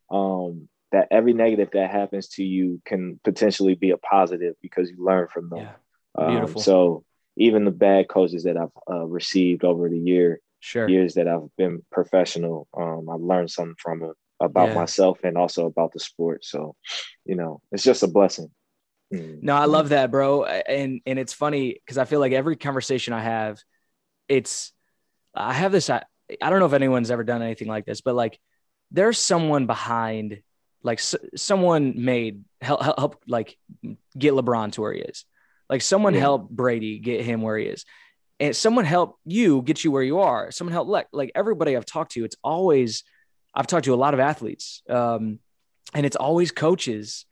[0.10, 5.04] um, that every negative that happens to you can potentially be a positive because you
[5.04, 5.60] learn from them.
[5.60, 6.28] Yeah.
[6.28, 6.62] Beautiful.
[6.62, 7.04] Um, so
[7.36, 10.90] even the bad coaches that I've uh, received over the year sure.
[10.90, 14.76] years that I've been professional, um, I've learned something from them about yeah.
[14.76, 16.46] myself and also about the sport.
[16.46, 16.76] So,
[17.26, 18.50] you know, it's just a blessing.
[19.14, 19.44] Mm.
[19.44, 20.44] No, I love that, bro.
[20.46, 23.58] And and it's funny because I feel like every conversation I have,
[24.28, 24.74] it's
[25.34, 25.90] I have this.
[25.90, 26.04] I,
[26.42, 28.40] I don't know if anyone's ever done anything like this, but like
[28.92, 30.42] there's someone behind,
[30.84, 33.58] like s- someone made help, help like
[34.18, 35.26] get LeBron to where he is.
[35.70, 36.22] Like someone yeah.
[36.22, 37.86] helped Brady get him where he is.
[38.40, 40.52] and someone helped you get you where you are.
[40.52, 42.24] Someone helped like like everybody I've talked to.
[42.24, 43.04] It's always
[43.54, 45.40] I've talked to a lot of athletes, um,
[45.94, 47.26] and it's always coaches.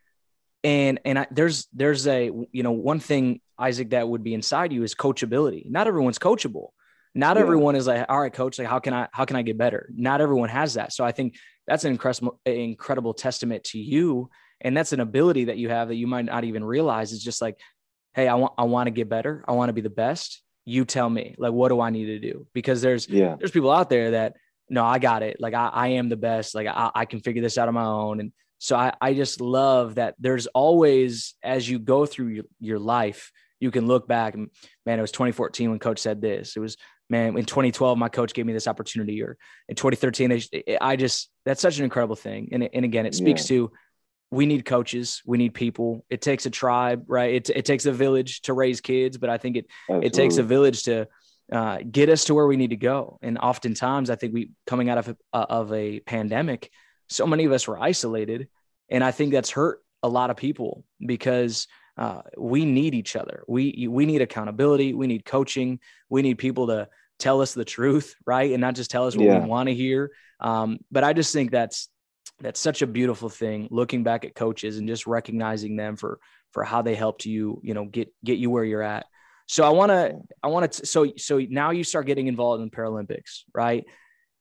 [0.63, 4.73] And and I, there's there's a you know one thing Isaac that would be inside
[4.73, 5.69] you is coachability.
[5.69, 6.69] Not everyone's coachable.
[7.15, 7.41] Not yeah.
[7.41, 9.89] everyone is like, all right, coach, like how can I how can I get better?
[9.95, 10.93] Not everyone has that.
[10.93, 14.29] So I think that's an incredible incredible testament to you,
[14.61, 17.11] and that's an ability that you have that you might not even realize.
[17.11, 17.59] Is just like,
[18.13, 19.43] hey, I want I want to get better.
[19.47, 22.19] I want to be the best you tell me like what do i need to
[22.19, 24.35] do because there's yeah there's people out there that
[24.67, 27.41] no i got it like i, I am the best like I, I can figure
[27.41, 31.69] this out on my own and so I, I just love that there's always as
[31.69, 33.31] you go through your, your life
[33.65, 34.49] you can look back and
[34.85, 36.55] man it was 2014 when coach said this.
[36.55, 36.77] It was
[37.09, 39.37] man in 2012 my coach gave me this opportunity or
[39.69, 40.41] in 2013
[40.81, 42.49] i just that's such an incredible thing.
[42.51, 43.57] And, and again it speaks yeah.
[43.57, 43.71] to
[44.31, 46.05] we need coaches we need people.
[46.09, 47.33] It takes a tribe right?
[47.33, 50.07] It, it takes a village to raise kids but i think it Absolutely.
[50.07, 51.07] it takes a village to
[51.51, 53.19] uh, get us to where we need to go.
[53.21, 56.71] And oftentimes i think we coming out of a, uh, of a pandemic
[57.07, 58.47] so many of us were isolated.
[58.89, 61.67] And i think that's hurt a lot of people because
[61.97, 63.43] uh, we need each other.
[63.47, 64.93] We we need accountability.
[64.93, 65.79] We need coaching.
[66.09, 68.51] We need people to tell us the truth right?
[68.51, 69.39] And not just tell us what yeah.
[69.39, 70.11] we want to hear.
[70.39, 71.89] Um, but i just think that's
[72.41, 76.19] that's such a beautiful thing looking back at coaches and just recognizing them for
[76.51, 79.05] for how they helped you you know get get you where you're at.
[79.47, 82.69] So i want to i want to so so now you start getting involved in
[82.69, 83.85] paralympics right?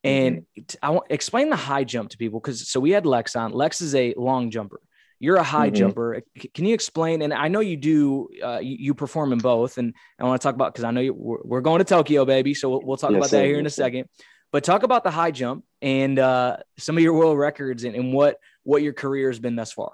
[0.03, 0.77] And mm-hmm.
[0.83, 3.53] i want explain the high jump to people because so we had lex on.
[3.53, 4.81] Lex is a long jumper
[5.25, 5.77] you're a high mm-hmm.
[5.77, 6.23] jumper
[6.55, 9.95] can you explain and i know you do uh, you, you, perform in both and
[10.19, 12.55] i want to talk about because i know you, we're, we're, going to tokyo baby
[12.55, 14.09] so we'll, we'll talk yes, about that here in a second
[14.55, 18.13] but talk about the high jump and uh, some of your world records and, and,
[18.13, 19.91] what what your career has been thus far.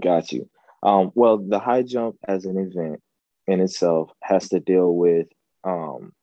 [0.00, 0.48] Got you.
[0.82, 3.02] Um, well, the high jump as an event
[3.46, 5.26] in itself has to deal with
[5.64, 6.14] um,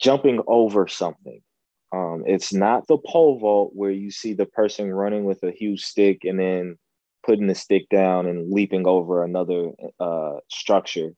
[0.00, 1.40] jumping over something.
[1.92, 5.84] Um, it's not the pole vault where you see the person running with a huge
[5.84, 6.78] stick and then
[7.24, 11.10] putting the stick down and leaping over another uh, structure.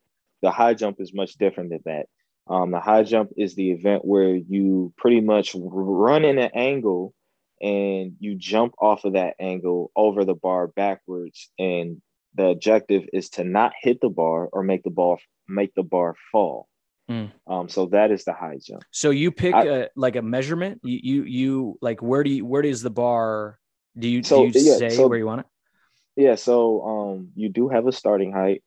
[0.42, 2.06] The high jump is much different than that.
[2.48, 7.14] Um, the high jump is the event where you pretty much run in an angle
[7.60, 11.50] and you jump off of that angle over the bar backwards.
[11.58, 12.00] And
[12.34, 16.14] the objective is to not hit the bar or make the ball make the bar
[16.30, 16.68] fall.
[17.10, 17.32] Mm.
[17.46, 18.82] Um, so that is the high jump.
[18.90, 20.80] So you pick I, a, like a measurement.
[20.84, 23.58] You, you you like where do you where does the bar?
[23.98, 25.46] Do you so, do you yeah, say so, where you want it?
[26.16, 26.34] Yeah.
[26.34, 28.62] So um, you do have a starting height.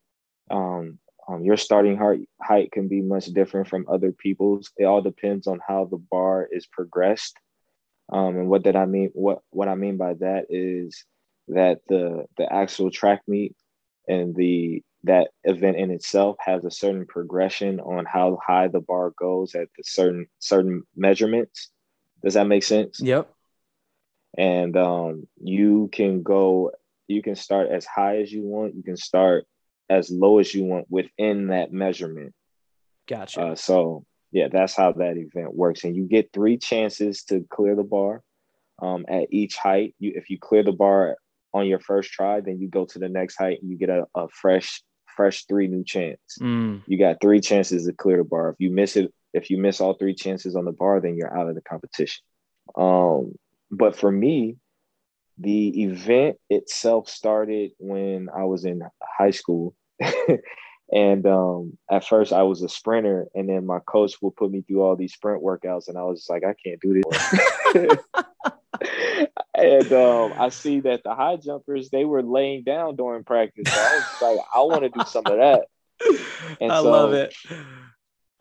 [0.49, 4.71] Um, um, your starting height height can be much different from other people's.
[4.75, 7.38] It all depends on how the bar is progressed.
[8.12, 9.12] Um, and what did I mean?
[9.13, 11.06] What what I mean by that is
[11.47, 13.56] that the the actual track meet
[14.08, 19.12] and the that event in itself has a certain progression on how high the bar
[19.18, 21.70] goes at the certain certain measurements.
[22.24, 23.00] Does that make sense?
[23.00, 23.30] Yep.
[24.38, 26.72] And um, you can go,
[27.08, 28.76] you can start as high as you want.
[28.76, 29.46] You can start
[29.90, 32.34] as low as you want within that measurement.
[33.08, 33.42] Gotcha.
[33.42, 37.76] Uh, so yeah, that's how that event works, and you get three chances to clear
[37.76, 38.24] the bar
[38.82, 39.94] um, at each height.
[40.00, 41.18] You, if you clear the bar
[41.54, 44.06] on your first try, then you go to the next height and you get a,
[44.16, 44.82] a fresh,
[45.15, 46.19] fresh three new chance.
[46.41, 46.82] Mm.
[46.88, 48.50] You got three chances to clear the bar.
[48.50, 51.36] If you miss it, if you miss all three chances on the bar, then you're
[51.36, 52.24] out of the competition.
[52.76, 53.34] Um,
[53.69, 54.58] but for me,
[55.38, 58.82] the event itself started when I was in
[59.17, 59.76] high school.
[60.91, 64.62] and um, at first I was a sprinter, and then my coach would put me
[64.62, 67.97] through all these sprint workouts, and I was like, I can't do this.
[69.62, 73.71] and um, I see that the high jumpers they were laying down during practice.
[73.71, 75.65] So I was like, I want to do some of that.
[76.60, 77.36] And I so love it.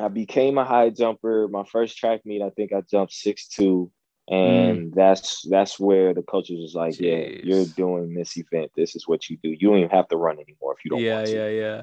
[0.01, 1.47] I became a high jumper.
[1.49, 3.93] My first track meet, I think I jumped six two,
[4.29, 4.95] and mm.
[4.95, 7.01] that's that's where the coaches was like, Jeez.
[7.01, 8.71] "Yeah, you're doing this event.
[8.75, 9.51] This is what you do.
[9.51, 11.83] You don't even have to run anymore if you don't yeah, want to." Yeah, yeah,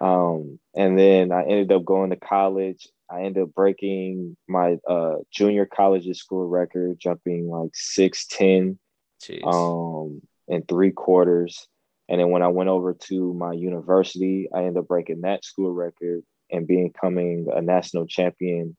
[0.00, 2.88] Um, and then I ended up going to college.
[3.12, 8.78] I ended up breaking my uh, junior college's school record, jumping like six ten,
[9.44, 11.66] um, in three quarters.
[12.08, 15.72] And then when I went over to my university, I ended up breaking that school
[15.72, 18.76] record and becoming a national champion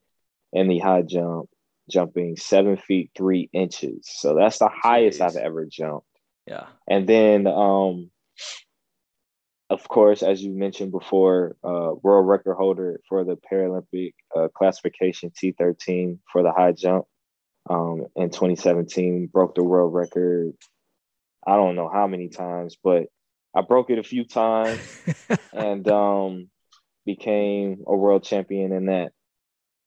[0.51, 1.49] in the high jump
[1.89, 4.07] jumping seven feet three inches.
[4.09, 6.07] So that's the highest I've ever jumped.
[6.47, 6.67] Yeah.
[6.87, 8.09] And then, um,
[9.69, 15.31] of course, as you mentioned before, uh, world record holder for the Paralympic uh, classification
[15.31, 17.05] T13 for the high jump
[17.69, 20.53] um, in 2017, broke the world record.
[21.45, 23.07] I don't know how many times, but
[23.55, 24.79] I broke it a few times.
[25.53, 26.49] and um,
[27.05, 29.11] became a world champion in that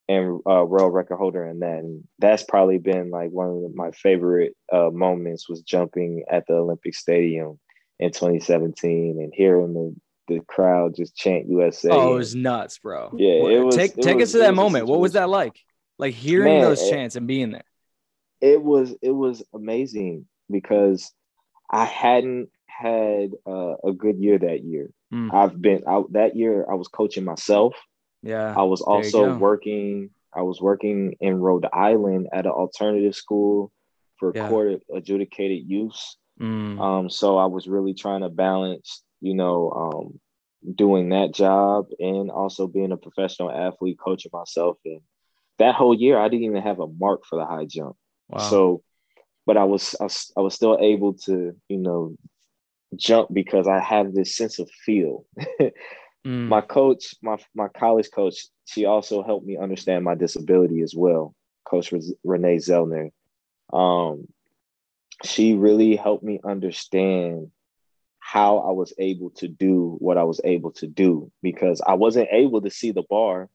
[0.08, 1.78] and uh, world record holder in that.
[1.78, 6.54] And that's probably been like one of my favorite uh, moments was jumping at the
[6.54, 7.58] Olympic Stadium
[7.98, 9.94] in 2017 and hearing the
[10.28, 11.90] the crowd just chant USA.
[11.90, 13.12] Oh, it was nuts, bro.
[13.16, 13.76] Yeah, it was.
[13.76, 14.86] Take it take was, us to that moment.
[14.86, 15.56] What was that like?
[15.98, 17.64] Like hearing Man, those chants and being there.
[18.40, 21.12] It was it was amazing because
[21.70, 24.90] I hadn't had uh, a good year that year.
[25.12, 25.32] Mm.
[25.32, 26.66] I've been out that year.
[26.70, 27.74] I was coaching myself.
[28.22, 28.54] Yeah.
[28.56, 30.10] I was also working.
[30.34, 33.72] I was working in Rhode Island at an alternative school
[34.18, 34.48] for yeah.
[34.48, 36.16] court adjudicated use.
[36.40, 36.80] Mm.
[36.80, 40.20] Um, so I was really trying to balance, you know, um,
[40.74, 44.78] doing that job and also being a professional athlete, coaching myself.
[44.84, 45.00] And
[45.58, 47.96] that whole year, I didn't even have a mark for the high jump.
[48.28, 48.38] Wow.
[48.38, 48.82] So,
[49.46, 52.16] but I was, I was I was still able to, you know,
[52.96, 55.24] jump because I have this sense of feel.
[55.60, 55.72] mm.
[56.24, 61.34] My coach, my my college coach, she also helped me understand my disability as well.
[61.64, 61.92] Coach
[62.24, 63.10] Renee Zellner.
[63.72, 64.28] Um,
[65.24, 67.50] she really helped me understand
[68.20, 72.28] how I was able to do what I was able to do because I wasn't
[72.32, 73.48] able to see the bar.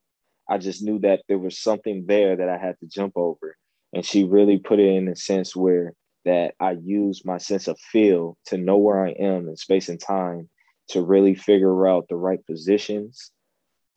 [0.50, 3.58] I just knew that there was something there that I had to jump over.
[3.93, 5.93] And she really put it in a sense where
[6.24, 10.00] that I use my sense of feel to know where I am in space and
[10.00, 10.50] time
[10.89, 13.32] to really figure out the right positions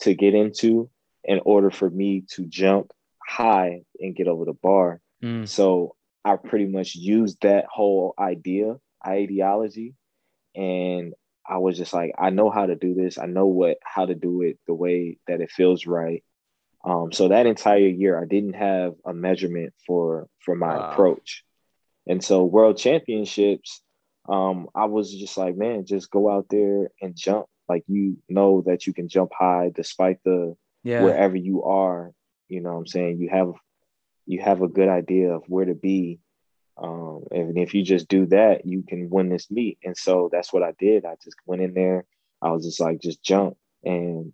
[0.01, 0.91] to get into
[1.23, 2.93] in order for me to jump
[3.27, 5.01] high and get over the bar.
[5.23, 5.49] Mm.
[5.49, 9.95] So I pretty much used that whole idea, ideology,
[10.55, 11.15] and
[11.47, 13.19] I was just like, I know how to do this.
[13.19, 16.25] I know what how to do it the way that it feels right.
[16.85, 20.93] Um, so that entire year, I didn't have a measurement for for my wow.
[20.93, 21.45] approach,
[22.07, 23.83] and so World Championships,
[24.29, 27.47] um, I was just like, man, just go out there and jump.
[27.69, 31.03] Like you know that you can jump high despite the yeah.
[31.03, 32.13] wherever you are.
[32.49, 33.53] You know, what I'm saying you have
[34.27, 36.21] you have a good idea of where to be.
[36.77, 39.79] Um, and if you just do that, you can win this meet.
[39.85, 41.05] And so that's what I did.
[41.05, 42.05] I just went in there.
[42.43, 43.57] I was just like, just jump.
[43.85, 44.33] And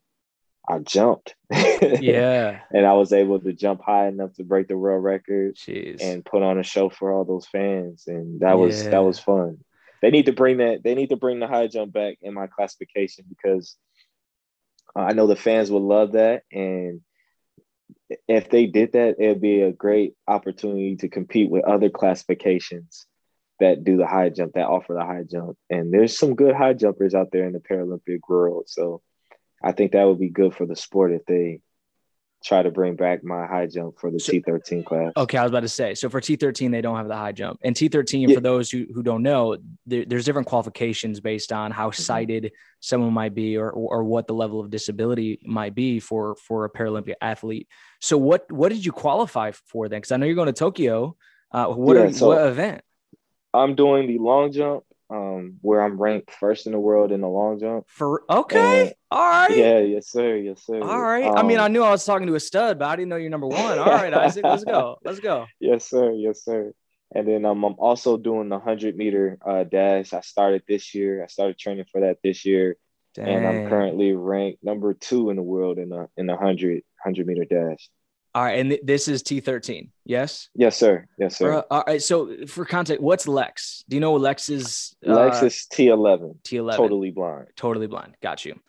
[0.69, 1.35] I jumped.
[1.51, 2.61] yeah.
[2.73, 6.01] and I was able to jump high enough to break the world record Jeez.
[6.01, 8.05] and put on a show for all those fans.
[8.07, 8.91] And that was yeah.
[8.91, 9.59] that was fun.
[10.01, 12.47] They need to bring that, they need to bring the high jump back in my
[12.47, 13.77] classification because
[14.97, 16.45] I know the fans would love that.
[16.53, 17.01] And
[18.29, 23.07] if they did that, it'd be a great opportunity to compete with other classifications
[23.61, 25.57] that do the high jump, that offer the high jump.
[25.69, 28.65] And there's some good high jumpers out there in the Paralympic world.
[28.69, 29.03] So
[29.63, 31.61] I think that would be good for the sport if they
[32.43, 35.13] try to bring back my high jump for the so, T13 class.
[35.17, 35.95] Okay, I was about to say.
[35.95, 37.61] So for T13, they don't have the high jump.
[37.63, 38.35] And T13, yeah.
[38.35, 42.03] for those who, who don't know, there, there's different qualifications based on how mm-hmm.
[42.03, 46.65] sighted someone might be or, or what the level of disability might be for for
[46.65, 47.69] a Paralympic athlete.
[48.01, 49.99] So what what did you qualify for then?
[49.99, 51.17] Because I know you're going to Tokyo.
[51.53, 52.83] Uh, what yeah, are so what event?
[53.53, 57.29] I'm doing the long jump um, where I'm ranked first in the world in the
[57.29, 57.87] long jump.
[57.89, 59.57] For okay, and, all right.
[59.57, 60.81] Yeah, yes, sir, yes, sir.
[60.81, 61.25] All right.
[61.25, 63.09] Um, I mean, I um, knew I was talking to a stud, but I didn't
[63.09, 63.79] know you're number one.
[63.79, 65.47] All right, Isaac, let's go, let's go.
[65.59, 66.73] Yes, sir, yes, sir.
[67.13, 70.13] And then um, I'm also doing the hundred meter uh, dash.
[70.13, 71.25] I started this year.
[71.25, 72.77] I started training for that this year,
[73.15, 73.27] Dang.
[73.27, 77.27] and I'm currently ranked number two in the world in the in the 100, 100
[77.27, 77.89] meter dash.
[78.35, 79.91] All right, and th- this is T13.
[80.05, 80.49] Yes.
[80.55, 81.07] Yes, sir.
[81.19, 81.53] Yes, sir.
[81.53, 82.01] Uh, all right.
[82.01, 83.85] So for context, what's Lex?
[83.89, 84.95] Do you know Lex is?
[85.07, 86.37] Uh, Lex is T11.
[86.45, 86.77] T11.
[86.77, 87.49] Totally blind.
[87.57, 88.17] Totally blind.
[88.23, 88.61] Got you.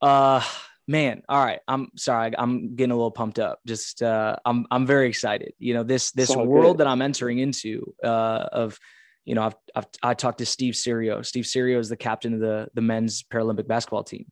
[0.00, 0.40] Uh,
[0.86, 1.22] man.
[1.28, 1.58] All right.
[1.66, 2.32] I'm sorry.
[2.38, 3.58] I'm getting a little pumped up.
[3.66, 5.54] Just uh, I'm I'm very excited.
[5.58, 6.84] You know this this world good.
[6.84, 8.78] that I'm entering into uh, of
[9.24, 11.22] you know I've, I've I talked to Steve Serio.
[11.22, 14.26] Steve Serio is the captain of the the men's Paralympic basketball team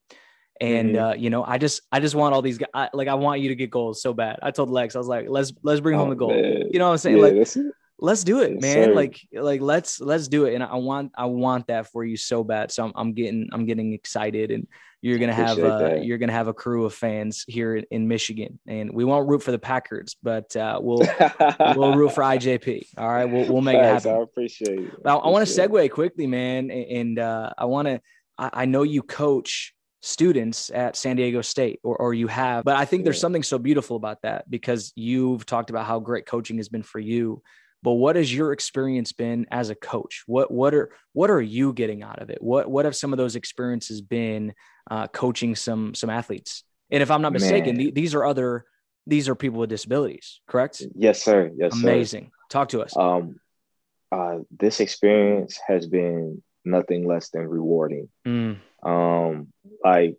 [0.60, 1.04] and mm-hmm.
[1.04, 3.40] uh, you know i just i just want all these guys I, like i want
[3.40, 4.38] you to get goals so bad.
[4.42, 6.30] I told lex i was like let's let's bring oh, home the goal.
[6.30, 6.68] man.
[6.70, 7.16] you know what i'm saying?
[7.16, 8.84] Yeah, like let's do it yes, man.
[8.88, 8.94] sir.
[8.94, 10.54] like like let's let's do it.
[10.54, 12.70] And i want i want that for you so bad.
[12.70, 14.50] So i'm, I'm getting i'm getting excited.
[14.50, 14.66] And
[15.00, 18.58] you're gonna have uh, you're gonna have a crew of fans here in, michigan.
[18.66, 21.02] And we won't root for the packers but uh, we'll
[21.76, 23.26] we'll root for ijp all right?
[23.26, 24.92] We'll, we'll make Thanks, it happen i appreciate it.
[25.04, 26.70] I, I want to segue quickly man.
[26.70, 28.00] And uh, i want to
[28.36, 29.73] I, I know you coach
[30.04, 32.62] students at San Diego State or, or you have.
[32.64, 36.26] But I think there's something so beautiful about that because you've talked about how great
[36.26, 37.42] coaching has been for you.
[37.82, 40.22] But what has your experience been as a coach?
[40.26, 42.42] What what are what are you getting out of it?
[42.42, 44.54] What what have some of those experiences been
[44.90, 46.64] uh, coaching some some athletes?
[46.90, 48.64] And if I'm not mistaken, th- these are other
[49.06, 50.82] these are people with disabilities, correct?
[50.94, 51.50] Yes, sir.
[51.56, 52.24] Yes, amazing.
[52.24, 52.30] Sir.
[52.50, 52.96] Talk to us.
[52.96, 53.36] Um,
[54.12, 58.08] uh, this experience has been nothing less than rewarding.
[58.26, 58.58] Mm.
[58.84, 59.48] Um,
[59.84, 60.18] like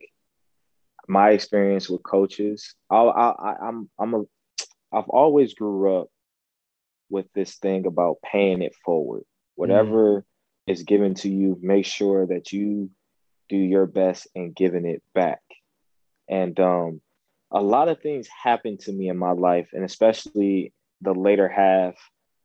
[1.07, 4.23] my experience with coaches, I, I, I'm I'm a
[4.91, 6.07] I've always grew up
[7.09, 9.23] with this thing about paying it forward.
[9.55, 10.23] Whatever mm.
[10.67, 12.89] is given to you, make sure that you
[13.49, 15.41] do your best in giving it back.
[16.27, 17.01] And um,
[17.51, 21.95] a lot of things happened to me in my life, and especially the later half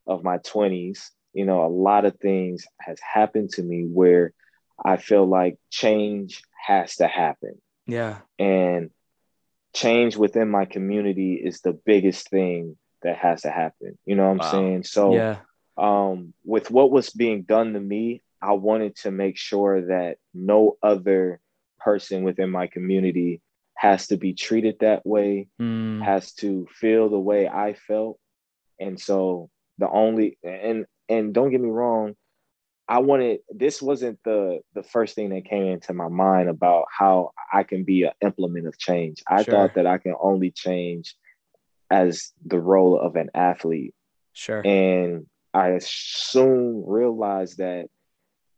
[0.07, 1.09] of my 20s.
[1.33, 4.33] You know, a lot of things has happened to me where
[4.83, 7.61] I feel like change has to happen.
[7.87, 8.17] Yeah.
[8.39, 8.91] And
[9.73, 13.97] change within my community is the biggest thing that has to happen.
[14.05, 14.51] You know what I'm wow.
[14.51, 14.83] saying?
[14.83, 15.37] So yeah.
[15.77, 20.77] um with what was being done to me, I wanted to make sure that no
[20.81, 21.39] other
[21.79, 23.41] person within my community
[23.75, 26.03] has to be treated that way, mm.
[26.03, 28.19] has to feel the way I felt.
[28.79, 32.15] And so the only and and don't get me wrong,
[32.87, 37.31] I wanted this wasn't the the first thing that came into my mind about how
[37.53, 39.23] I can be an implement of change.
[39.27, 39.53] I sure.
[39.53, 41.15] thought that I can only change
[41.89, 43.93] as the role of an athlete.
[44.33, 44.65] Sure.
[44.65, 47.87] And I soon realized that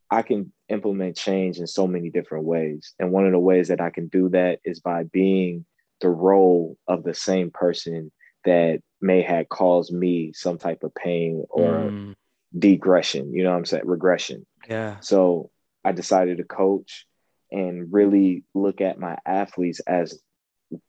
[0.09, 2.93] I can implement change in so many different ways.
[2.99, 5.65] And one of the ways that I can do that is by being
[6.01, 8.11] the role of the same person
[8.45, 12.15] that may have caused me some type of pain or mm.
[12.57, 13.83] Degression, you know what I'm saying?
[13.85, 14.45] Regression.
[14.69, 14.99] Yeah.
[14.99, 15.49] So
[15.83, 17.05] I decided to coach
[17.51, 20.19] and really look at my athletes as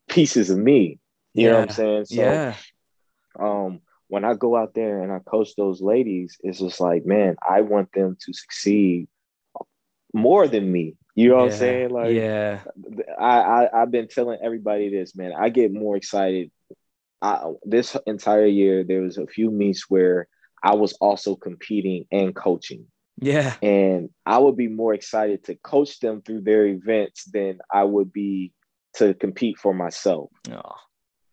[0.09, 0.99] pieces of me.
[1.35, 1.51] You yeah.
[1.51, 2.05] know what I'm saying?
[2.07, 2.55] So yeah.
[3.39, 7.37] um when I go out there and I coach those ladies, it's just like, man,
[7.47, 9.09] I want them to succeed
[10.13, 10.97] more than me.
[11.17, 11.91] You know yeah, what I'm saying?
[11.91, 12.61] Like, yeah,
[13.19, 15.33] I, I I've been telling everybody this, man.
[15.37, 16.51] I get more excited.
[17.23, 20.29] I, this entire year, there was a few meets where
[20.65, 22.87] I was also competing and coaching.
[23.21, 27.85] Yeah, and I would be more excited to coach them through their events than I
[27.85, 28.53] would be
[28.95, 30.31] to compete for myself.
[30.51, 30.75] Oh,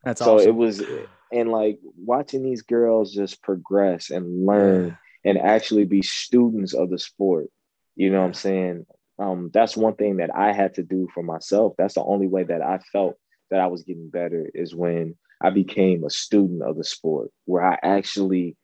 [0.03, 0.49] that's so awesome.
[0.49, 0.83] it was,
[1.31, 5.31] and like watching these girls just progress and learn yeah.
[5.31, 7.49] and actually be students of the sport
[7.95, 8.85] you know what I'm saying?
[9.19, 11.73] Um, that's one thing that I had to do for myself.
[11.77, 13.15] That's the only way that I felt
[13.49, 17.63] that I was getting better is when I became a student of the sport, where
[17.63, 18.55] I actually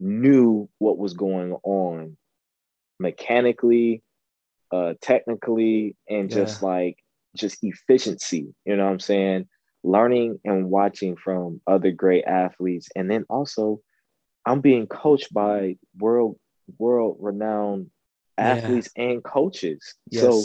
[0.00, 2.16] knew what was going on
[2.98, 4.02] mechanically,
[4.72, 6.68] uh, technically, and just yeah.
[6.68, 6.98] like
[7.36, 8.54] just efficiency.
[8.64, 9.48] You know what I'm saying?
[9.84, 13.80] Learning and watching from other great athletes, and then also
[14.44, 16.38] I'm being coached by world
[16.78, 17.90] world renowned
[18.36, 19.04] athletes yeah.
[19.04, 19.94] and coaches.
[20.10, 20.22] Yes.
[20.22, 20.42] So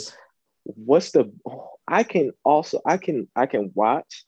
[0.64, 1.32] what's the
[1.86, 4.24] I can also I can I can watch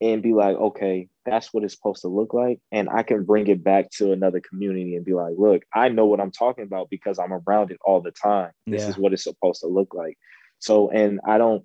[0.00, 2.60] and be like, okay, that's what it's supposed to look like.
[2.70, 6.06] And I can bring it back to another community and be like, look, I know
[6.06, 8.50] what I'm talking about because I'm around it all the time.
[8.66, 8.88] This yeah.
[8.90, 10.18] is what it's supposed to look like.
[10.58, 11.64] So, and I don't,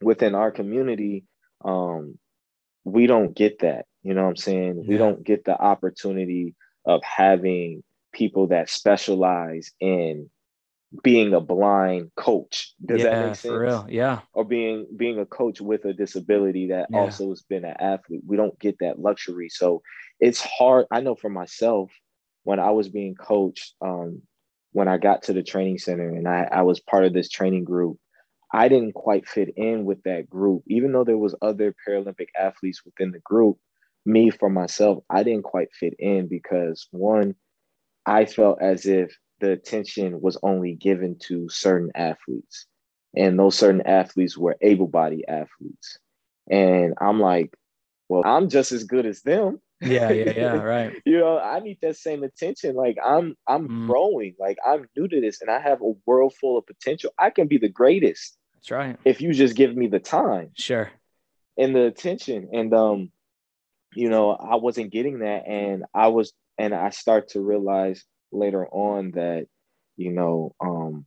[0.00, 1.24] within our community,
[1.64, 2.18] um,
[2.84, 3.86] we don't get that.
[4.02, 4.82] You know what I'm saying?
[4.82, 4.88] Yeah.
[4.88, 10.28] We don't get the opportunity of having people that specialize in
[11.02, 12.74] being a blind coach.
[12.84, 13.52] Does yeah, that make sense?
[13.52, 14.20] For real, yeah.
[14.32, 16.98] Or being being a coach with a disability that yeah.
[16.98, 18.22] also has been an athlete.
[18.26, 19.48] We don't get that luxury.
[19.48, 19.82] So
[20.20, 20.86] it's hard.
[20.90, 21.90] I know for myself,
[22.44, 24.22] when I was being coached, um,
[24.72, 27.64] when I got to the training center and I, I was part of this training
[27.64, 27.98] group,
[28.52, 30.62] I didn't quite fit in with that group.
[30.66, 33.58] Even though there was other Paralympic athletes within the group,
[34.04, 37.34] me for myself, I didn't quite fit in because one,
[38.04, 42.66] I felt as if the attention was only given to certain athletes.
[43.14, 45.98] And those certain athletes were able bodied athletes.
[46.48, 47.52] And I'm like,
[48.08, 49.60] well, I'm just as good as them.
[49.80, 50.92] Yeah, yeah, yeah, right.
[51.04, 52.76] you know, I need that same attention.
[52.76, 53.86] Like I'm I'm mm.
[53.88, 54.36] growing.
[54.38, 57.10] Like I'm new to this and I have a world full of potential.
[57.18, 58.38] I can be the greatest.
[58.54, 58.96] That's right.
[59.04, 60.52] If you just give me the time.
[60.54, 60.88] Sure.
[61.58, 62.50] And the attention.
[62.52, 63.10] And um,
[63.92, 65.48] you know, I wasn't getting that.
[65.48, 69.46] And I was and I start to realize later on that
[69.96, 71.06] you know um,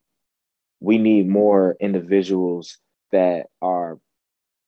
[0.80, 2.78] we need more individuals
[3.11, 3.99] that are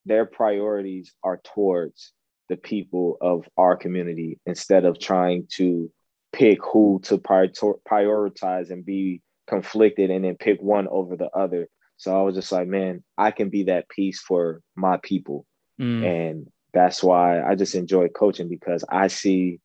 [0.06, 2.14] their priorities are towards
[2.50, 5.92] the people of our community instead of trying to
[6.32, 11.68] pick who to prioritize and be conflicted and then pick one over the other.
[11.98, 15.46] So I was just like, man, I can be that piece for my people.
[15.80, 16.06] Mm.
[16.06, 19.60] And that's why I just enjoy coaching because I see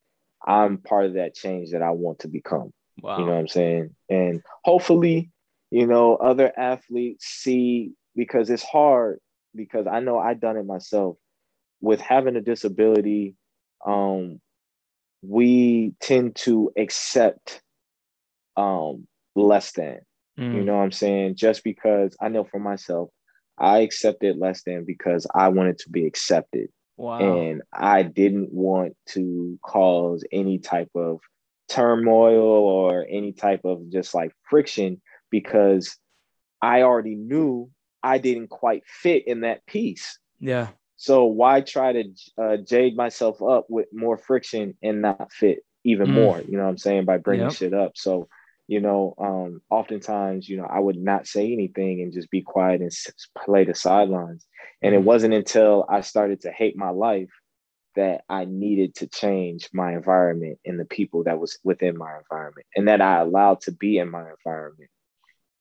[0.45, 2.73] I'm part of that change that I want to become.
[3.01, 3.19] Wow.
[3.19, 3.95] You know what I'm saying?
[4.09, 5.31] And hopefully,
[5.71, 9.19] you know, other athletes see because it's hard
[9.55, 11.17] because I know I done it myself
[11.81, 13.35] with having a disability
[13.85, 14.41] um
[15.23, 17.61] we tend to accept
[18.57, 19.99] um less than
[20.39, 20.55] mm.
[20.55, 23.11] you know what I'm saying just because I know for myself
[23.59, 26.69] I accepted less than because I wanted to be accepted.
[26.97, 27.19] Wow.
[27.21, 31.21] And I didn't want to cause any type of
[31.73, 35.01] turmoil or any type of just like friction
[35.31, 35.97] because
[36.61, 37.71] I already knew
[38.03, 40.19] I didn't quite fit in that piece.
[40.39, 40.69] Yeah.
[40.97, 42.05] So why try to
[42.41, 46.15] uh, jade myself up with more friction and not fit even mm.
[46.15, 46.41] more?
[46.41, 47.57] You know what I'm saying by bringing yep.
[47.57, 47.93] shit up.
[47.97, 48.29] So
[48.69, 52.81] you know, um, oftentimes, you know, I would not say anything and just be quiet
[52.81, 52.91] and
[53.45, 54.47] play the sidelines.
[54.81, 55.05] And it mm.
[55.05, 57.29] wasn't until I started to hate my life
[57.95, 62.67] that I needed to change my environment and the people that was within my environment
[62.75, 64.91] and that I allowed to be in my environment.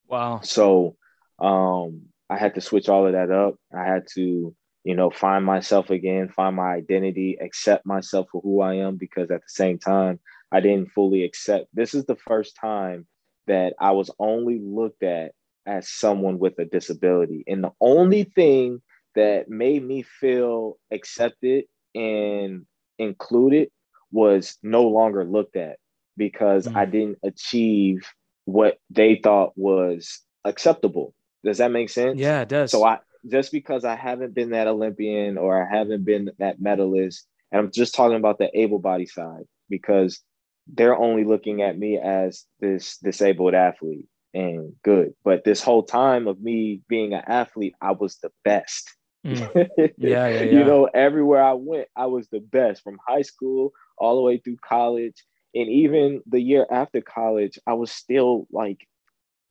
[0.08, 0.42] Wow.
[0.44, 0.96] So
[1.40, 3.56] um, I had to switch all of that up.
[3.76, 8.62] I had to, you know, find myself again, find my identity, accept myself for who
[8.62, 10.20] I am, because at the same time,
[10.52, 11.68] I didn't fully accept.
[11.74, 13.08] This is the first time
[13.48, 15.32] that I was only looked at
[15.66, 17.44] as someone with a disability.
[17.48, 18.82] And the only thing
[19.16, 21.66] that made me feel accepted
[21.96, 22.66] and
[22.98, 23.70] included
[24.12, 25.78] was no longer looked at
[26.18, 26.76] because mm.
[26.76, 28.02] I didn't achieve
[28.46, 31.14] what they thought was acceptable.
[31.44, 32.20] Does that make sense?
[32.20, 32.72] Yeah, it does.
[32.72, 37.28] So I just because I haven't been that Olympian or I haven't been that medalist,
[37.52, 40.22] and I'm just talking about the able body side because
[40.68, 45.14] they're only looking at me as this disabled athlete and good.
[45.24, 48.96] But this whole time of me being an athlete, I was the best.
[49.26, 49.70] Mm.
[49.78, 50.42] Yeah, yeah, yeah.
[50.44, 54.38] you know, everywhere I went, I was the best from high school all the way
[54.38, 55.24] through college.
[55.54, 58.88] And even the year after college, I was still like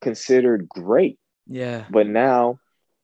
[0.01, 1.19] considered great.
[1.47, 1.85] Yeah.
[1.89, 2.59] But now,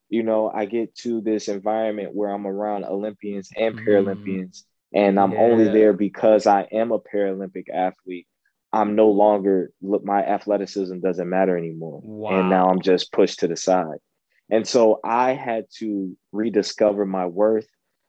[0.09, 3.85] you know, I get to this environment where I'm around Olympians and mm.
[3.85, 4.63] Paralympians,
[4.93, 5.39] and I'm yeah.
[5.39, 8.27] only there because I am a Paralympic athlete.
[8.73, 12.01] I'm no longer look my athleticism doesn't matter anymore.
[12.03, 12.39] Wow.
[12.39, 13.99] And now I'm just pushed to the side.
[14.49, 17.67] And so I had to rediscover my worth.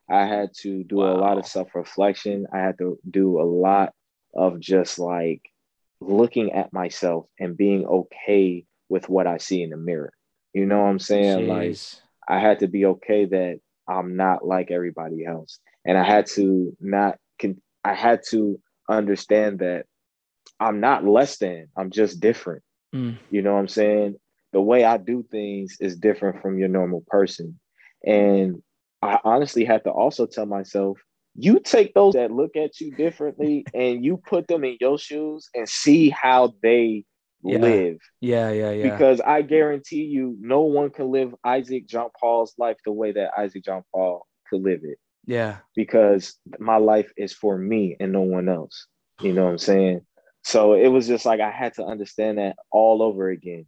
[0.09, 1.13] I had to do wow.
[1.13, 2.47] a lot of self-reflection.
[2.53, 3.93] I had to do a lot
[4.33, 5.41] of just like
[6.01, 10.13] looking at myself and being okay with what I see in the mirror.
[10.53, 11.45] You know what I'm saying?
[11.45, 11.47] Jeez.
[11.47, 16.27] Like I had to be okay that I'm not like everybody else and I had
[16.27, 17.17] to not
[17.83, 19.85] I had to understand that
[20.59, 22.63] I'm not less than, I'm just different.
[22.93, 23.17] Mm.
[23.31, 24.15] You know what I'm saying?
[24.51, 27.59] The way I do things is different from your normal person.
[28.05, 28.61] And
[29.01, 30.99] I honestly had to also tell myself,
[31.35, 35.49] you take those that look at you differently and you put them in your shoes
[35.53, 37.05] and see how they
[37.43, 37.59] yeah.
[37.59, 37.97] live.
[38.19, 38.91] Yeah, yeah, yeah.
[38.91, 43.31] Because I guarantee you, no one can live Isaac John Paul's life the way that
[43.37, 44.97] Isaac John Paul could live it.
[45.25, 45.57] Yeah.
[45.75, 48.87] Because my life is for me and no one else.
[49.21, 50.01] You know what I'm saying?
[50.43, 53.65] So it was just like I had to understand that all over again.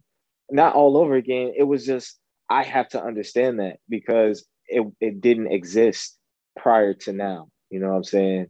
[0.50, 1.52] Not all over again.
[1.56, 2.18] It was just
[2.48, 6.18] I have to understand that because it, it didn't exist
[6.56, 7.48] prior to now.
[7.70, 8.46] You know what I'm saying?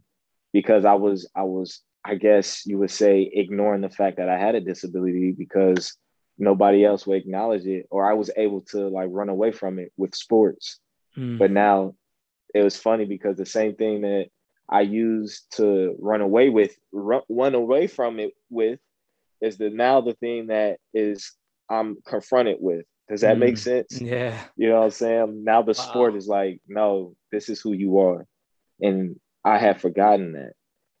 [0.51, 4.37] Because I was I was I guess you would say ignoring the fact that I
[4.37, 5.95] had a disability because
[6.37, 9.91] nobody else would acknowledge it or I was able to like run away from it
[9.97, 10.79] with sports.
[11.17, 11.37] Mm.
[11.37, 11.95] But now
[12.53, 14.27] it was funny because the same thing that
[14.69, 18.79] I used to run away with, run, run away from it with,
[19.41, 21.33] is the now the thing that is
[21.69, 22.85] I'm confronted with.
[23.09, 23.99] Does that mm, make sense?
[24.01, 24.39] Yeah.
[24.55, 25.43] You know what I'm saying?
[25.43, 25.73] Now the wow.
[25.73, 28.25] sport is like, no, this is who you are.
[28.79, 30.53] And I have forgotten that.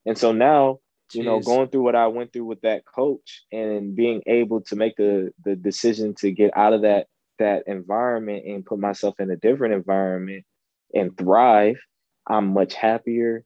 [0.05, 0.79] And so now,
[1.11, 1.15] Jeez.
[1.15, 4.75] you know, going through what I went through with that coach and being able to
[4.75, 7.07] make the the decision to get out of that
[7.39, 10.45] that environment and put myself in a different environment
[10.93, 11.79] and thrive.
[12.27, 13.43] I'm much happier.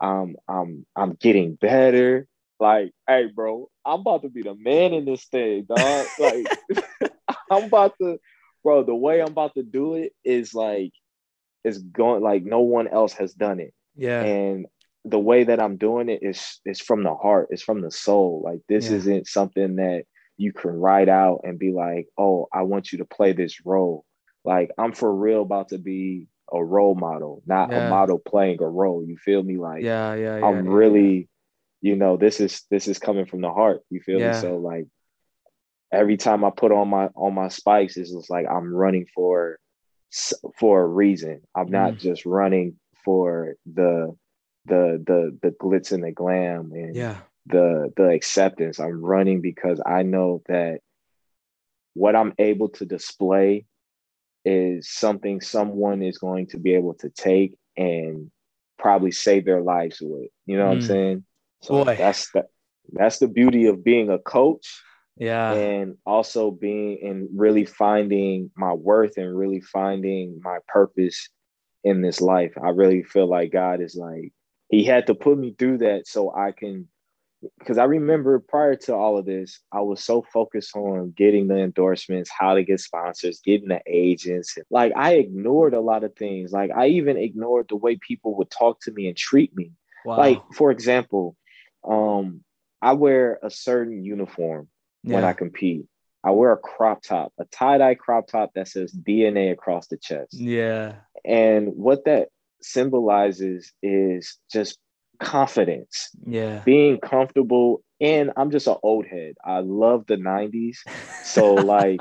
[0.00, 2.26] Um, I'm I'm getting better.
[2.58, 6.06] Like, hey, bro, I'm about to be the man in this thing, dog.
[6.18, 6.46] like,
[7.50, 8.18] I'm about to,
[8.62, 8.84] bro.
[8.84, 10.92] The way I'm about to do it is like,
[11.64, 13.74] it's going like no one else has done it.
[13.96, 14.22] Yeah.
[14.22, 14.66] And
[15.04, 17.48] the way that I'm doing it is is from the heart.
[17.50, 18.42] It's from the soul.
[18.44, 18.96] Like, this yeah.
[18.96, 20.04] isn't something that
[20.36, 24.04] you can write out and be like, oh, I want you to play this role.
[24.44, 27.86] Like, I'm for real about to be a role model, not yeah.
[27.86, 29.04] a model playing a role.
[29.06, 29.56] You feel me?
[29.56, 31.28] Like yeah, yeah, yeah I'm yeah, really,
[31.80, 33.82] you know, this is this is coming from the heart.
[33.90, 34.32] You feel me?
[34.34, 34.86] So like
[35.92, 39.58] every time I put on my on my spikes, it's just like I'm running for
[40.58, 41.42] for a reason.
[41.54, 41.70] I'm mm.
[41.70, 44.16] not just running for the
[44.66, 48.78] the the the glitz and the glam and yeah the the acceptance.
[48.78, 50.80] I'm running because I know that
[51.94, 53.64] what I'm able to display
[54.44, 58.30] is something someone is going to be able to take and
[58.78, 60.30] probably save their lives with.
[60.46, 60.68] You know mm.
[60.68, 60.86] what I'm mm.
[60.86, 61.24] saying?
[61.62, 61.96] So Boy.
[61.96, 62.46] that's the
[62.92, 64.82] that's the beauty of being a coach
[65.16, 65.52] Yeah.
[65.52, 71.28] And also being and really finding my worth and really finding my purpose
[71.84, 72.52] in this life.
[72.62, 74.32] I really feel like God is like,
[74.70, 76.88] He had to put me through that so I can
[77.58, 81.56] because I remember prior to all of this, I was so focused on getting the
[81.56, 84.58] endorsements, how to get sponsors, getting the agents.
[84.70, 86.52] Like I ignored a lot of things.
[86.52, 89.72] Like I even ignored the way people would talk to me and treat me.
[90.04, 90.16] Wow.
[90.16, 91.36] Like for example,
[91.84, 92.42] um,
[92.82, 94.68] I wear a certain uniform
[95.02, 95.16] yeah.
[95.16, 95.86] when I compete.
[96.22, 100.34] I wear a crop top, a tie-dye crop top that says DNA across the chest.
[100.34, 100.96] Yeah.
[101.24, 102.28] And what that
[102.60, 104.78] symbolizes is just
[105.18, 106.10] confidence.
[106.26, 106.60] Yeah.
[106.64, 107.82] Being comfortable.
[108.00, 109.34] And I'm just an old head.
[109.44, 110.78] I love the 90s.
[111.24, 112.00] So like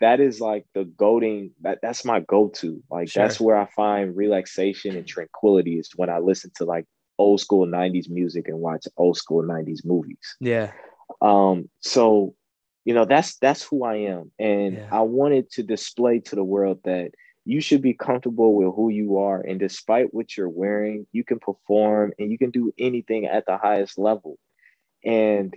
[0.00, 2.82] that is like the goading that that's my go-to.
[2.90, 3.22] Like sure.
[3.22, 6.84] that's where I find relaxation and tranquility is when I listen to like
[7.18, 10.36] old school 90s music and watch old school 90s movies.
[10.40, 10.72] Yeah.
[11.20, 12.34] Um so
[12.84, 14.88] you know that's that's who I am and yeah.
[14.92, 17.12] I wanted to display to the world that
[17.44, 19.40] you should be comfortable with who you are.
[19.40, 23.58] And despite what you're wearing, you can perform and you can do anything at the
[23.58, 24.38] highest level.
[25.04, 25.54] And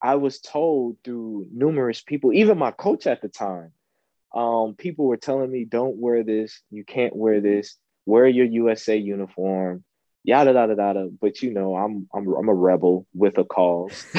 [0.00, 3.72] I was told through numerous people, even my coach at the time,
[4.34, 8.96] um, people were telling me, don't wear this, you can't wear this, wear your USA
[8.96, 9.82] uniform,
[10.26, 11.08] yada yada yada.
[11.20, 14.04] But you know, I'm I'm I'm a rebel with a cause.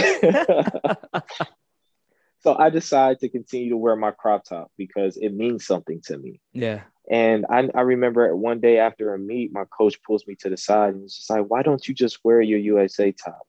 [2.40, 6.18] so I decided to continue to wear my crop top because it means something to
[6.18, 6.40] me.
[6.54, 6.82] Yeah.
[7.10, 10.58] And I, I remember one day after a meet, my coach pulls me to the
[10.58, 13.48] side and was just like, why don't you just wear your USA top?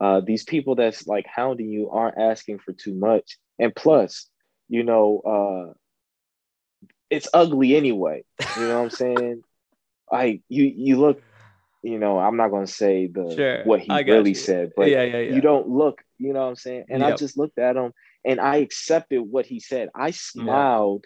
[0.00, 3.38] Uh, these people that's like hounding you aren't asking for too much.
[3.58, 4.28] And plus,
[4.68, 5.72] you know, uh,
[7.10, 8.24] it's ugly anyway.
[8.56, 9.42] You know what I'm saying?
[10.10, 11.22] Like you, you look,
[11.82, 14.34] you know, I'm not going to say the sure, what he really you.
[14.36, 15.34] said, but yeah, yeah, yeah.
[15.34, 16.84] you don't look, you know what I'm saying?
[16.88, 17.14] And yep.
[17.14, 17.92] I just looked at him
[18.24, 19.90] and I accepted what he said.
[19.94, 21.04] I smiled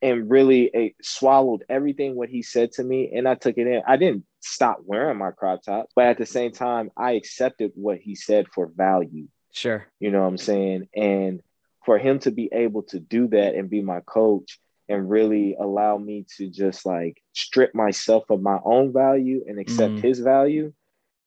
[0.00, 3.82] and really eh, swallowed everything what he said to me and I took it in.
[3.86, 7.98] I didn't stop wearing my crop top, but at the same time, I accepted what
[7.98, 9.28] he said for value.
[9.52, 9.86] Sure.
[10.00, 10.88] You know what I'm saying?
[10.94, 11.40] And
[11.84, 14.58] for him to be able to do that and be my coach
[14.88, 19.94] and really allow me to just like strip myself of my own value and accept
[19.94, 20.02] mm.
[20.02, 20.72] his value,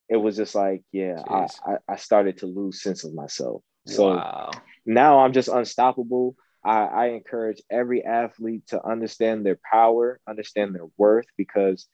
[0.08, 3.62] it was just like, yeah, I, I, I started to lose sense of myself.
[3.86, 4.50] So wow.
[4.86, 6.36] now I'm just unstoppable.
[6.64, 11.86] I, I encourage every athlete to understand their power, understand their worth, because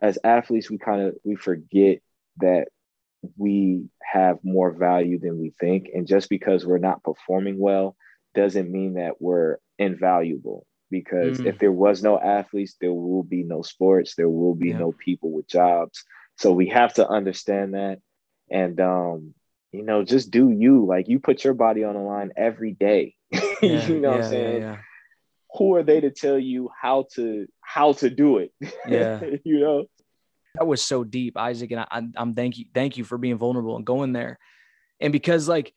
[0.00, 2.00] as athletes, we kind of we forget
[2.38, 2.68] that
[3.36, 5.88] we have more value than we think.
[5.92, 7.96] And just because we're not performing well
[8.34, 10.66] doesn't mean that we're invaluable.
[10.90, 11.46] Because mm.
[11.46, 14.78] if there was no athletes, there will be no sports, there will be yeah.
[14.78, 16.04] no people with jobs.
[16.36, 18.00] So we have to understand that.
[18.50, 19.34] And um,
[19.72, 20.86] you know, just do you.
[20.86, 23.14] Like you put your body on the line every day.
[23.60, 24.62] Yeah, you know yeah, what I'm saying?
[24.62, 24.76] Yeah,
[25.56, 28.52] Who are they to tell you how to how to do it?
[28.88, 29.20] Yeah.
[29.44, 29.86] you know?
[30.54, 31.72] That was so deep, Isaac.
[31.72, 34.38] And I, I'm thank you, thank you for being vulnerable and going there.
[35.00, 35.74] And because like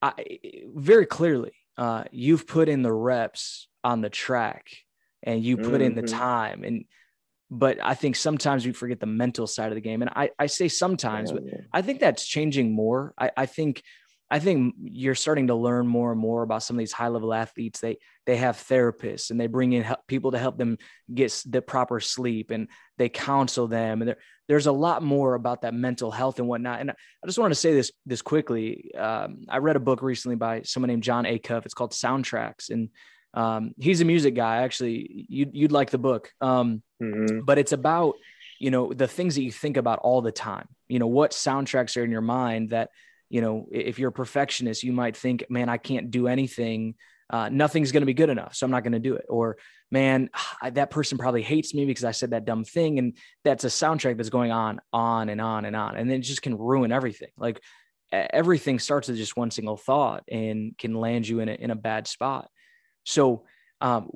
[0.00, 0.38] I
[0.74, 4.68] very clearly, uh, you've put in the reps on the track
[5.22, 5.82] and you put mm-hmm.
[5.82, 6.18] in the mm-hmm.
[6.18, 6.84] time and
[7.50, 10.02] but I think sometimes we forget the mental side of the game.
[10.02, 13.14] And I, I say sometimes, but I think that's changing more.
[13.18, 13.82] I, I think
[14.30, 17.32] I think you're starting to learn more and more about some of these high level
[17.32, 17.80] athletes.
[17.80, 20.76] They they have therapists and they bring in help, people to help them
[21.12, 22.68] get the proper sleep and
[22.98, 24.02] they counsel them.
[24.02, 26.80] And there, there's a lot more about that mental health and whatnot.
[26.80, 28.94] And I just wanted to say this this quickly.
[28.94, 31.64] Um, I read a book recently by someone named Jon Acuff.
[31.64, 32.90] It's called Soundtracks, and
[33.34, 34.62] um, he's a music guy.
[34.62, 36.32] Actually, you'd you'd like the book.
[36.40, 37.40] Um, mm-hmm.
[37.40, 38.14] But it's about
[38.58, 40.68] you know the things that you think about all the time.
[40.88, 42.90] You know what soundtracks are in your mind that
[43.28, 46.94] you know if you're a perfectionist, you might think, man, I can't do anything.
[47.30, 49.26] Uh, nothing's going to be good enough, so I'm not going to do it.
[49.28, 49.58] Or
[49.90, 50.30] man,
[50.72, 54.16] that person probably hates me because I said that dumb thing, and that's a soundtrack
[54.16, 57.30] that's going on, on and on and on, and then it just can ruin everything.
[57.36, 57.60] Like
[58.10, 61.76] everything starts with just one single thought and can land you in a in a
[61.76, 62.50] bad spot.
[63.08, 63.44] So
[63.80, 64.10] um,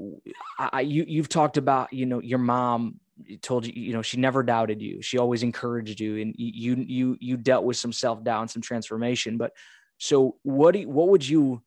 [0.58, 3.00] I, you you've talked about you know your mom
[3.40, 5.00] told you you know she never doubted you.
[5.00, 9.38] She always encouraged you and you you you dealt with some self-doubt and some transformation.
[9.38, 9.52] But
[9.98, 11.62] so what do you, what would you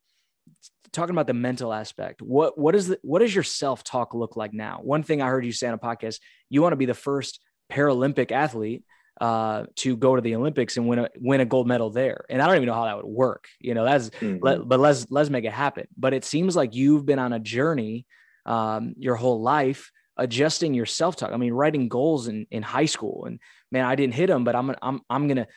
[0.92, 4.54] talking about the mental aspect what what is the what does your self-talk look like
[4.54, 4.80] now?
[4.82, 6.20] One thing i heard you say on a podcast
[6.50, 7.40] you want to be the first
[7.72, 8.84] paralympic athlete
[9.22, 12.26] uh, to go to the Olympics and win a win a gold medal there.
[12.30, 13.48] And I don't even know how that would work.
[13.60, 14.44] You know, that's mm-hmm.
[14.44, 15.88] let, but let's let's make it happen.
[15.98, 18.06] But it seems like you've been on a journey
[18.46, 21.32] um, your whole life adjusting your self talk.
[21.32, 23.40] I mean, writing goals in in high school, and
[23.72, 25.48] man, I didn't hit them, but I'm I'm I'm gonna.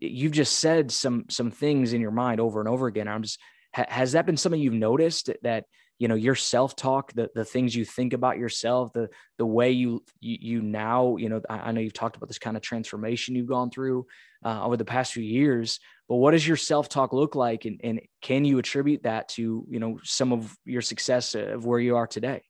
[0.00, 3.08] You've just said some some things in your mind over and over again.
[3.08, 3.38] I'm just
[3.74, 5.64] ha- has that been something you've noticed that
[6.02, 10.02] you know your self-talk the the things you think about yourself the the way you
[10.20, 13.36] you, you now you know I, I, know you've talked about this kind of transformation
[13.36, 14.06] you've gone through
[14.44, 15.78] uh, over the past few years
[16.08, 17.64] but what does your self-talk look like?
[17.64, 21.80] And, and can you attribute that to you know some of your success of where
[21.80, 22.42] you are today?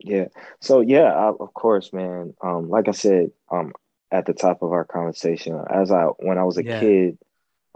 [0.00, 0.26] Yeah.
[0.60, 2.34] So yeah I, of course man.
[2.42, 3.72] Um like i said um
[4.10, 6.80] at the top of our conversation as i when i was a yeah.
[6.80, 7.18] kid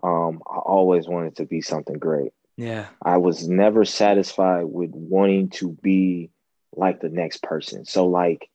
[0.03, 2.87] um i always wanted to be something great yeah.
[3.01, 6.31] I was never satisfied with wanting to be
[6.75, 7.85] like the next person.
[7.85, 8.51] So like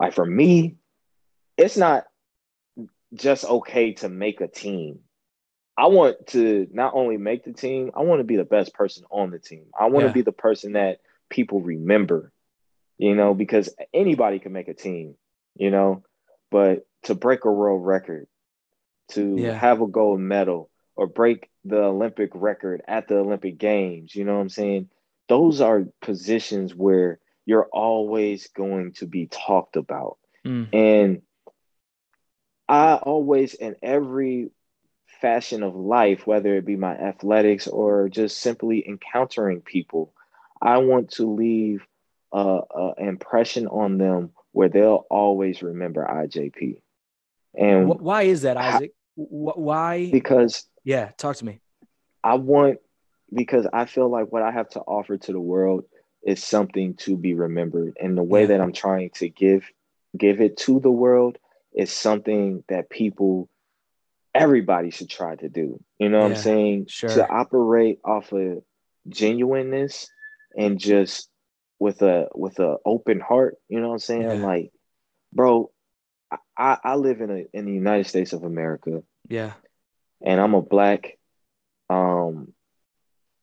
[0.00, 0.74] like for me,
[1.56, 2.04] it's not
[3.14, 4.98] just okay to make a team.
[5.78, 9.04] I want to not only make the team, I want to be the best person
[9.10, 9.66] on the team.
[9.78, 10.08] I want yeah.
[10.08, 10.98] to be the person that
[11.30, 12.32] people remember,
[12.98, 15.14] you know, because anybody can make a team,
[15.54, 16.02] you know,
[16.50, 18.26] but to break a world record,
[19.10, 19.52] to yeah.
[19.52, 24.14] have a gold medal, or break the Olympic record at the Olympic Games.
[24.14, 24.88] You know what I'm saying?
[25.28, 30.18] Those are positions where you're always going to be talked about.
[30.44, 30.68] Mm.
[30.72, 31.22] And
[32.68, 34.50] I always, in every
[35.20, 40.12] fashion of life, whether it be my athletics or just simply encountering people,
[40.60, 41.86] I want to leave
[42.32, 42.62] an
[42.98, 46.80] impression on them where they'll always remember IJP.
[47.54, 48.92] And why is that, Isaac?
[49.16, 50.10] why?
[50.10, 51.60] Because yeah, talk to me.
[52.22, 52.78] I want
[53.34, 55.84] because I feel like what I have to offer to the world
[56.22, 58.46] is something to be remembered, and the way yeah.
[58.46, 59.68] that I'm trying to give
[60.16, 61.38] give it to the world
[61.74, 63.48] is something that people
[64.32, 65.82] everybody should try to do.
[65.98, 66.86] You know yeah, what I'm saying?
[66.88, 67.10] Sure.
[67.10, 68.62] To operate off of
[69.08, 70.08] genuineness
[70.56, 71.28] and just
[71.80, 73.56] with a with a open heart.
[73.68, 74.22] You know what I'm saying?
[74.22, 74.46] Yeah.
[74.46, 74.70] Like,
[75.32, 75.72] bro,
[76.56, 79.02] I, I live in a in the United States of America.
[79.28, 79.54] Yeah
[80.22, 81.18] and I'm a black
[81.88, 82.52] um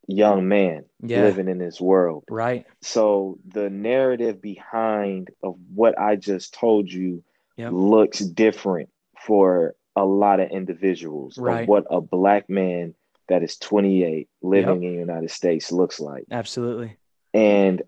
[0.06, 1.22] young man yeah.
[1.22, 2.24] living in this world.
[2.28, 2.66] Right.
[2.82, 7.24] So the narrative behind of what I just told you
[7.56, 7.72] yep.
[7.72, 8.90] looks different
[9.26, 11.62] for a lot of individuals right.
[11.62, 12.94] of what a black man
[13.28, 14.90] that is 28 living yep.
[14.90, 16.24] in the United States looks like.
[16.30, 16.96] Absolutely.
[17.32, 17.82] And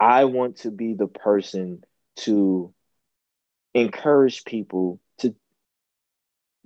[0.00, 1.84] I want to be the person
[2.16, 2.72] to
[3.74, 5.00] encourage people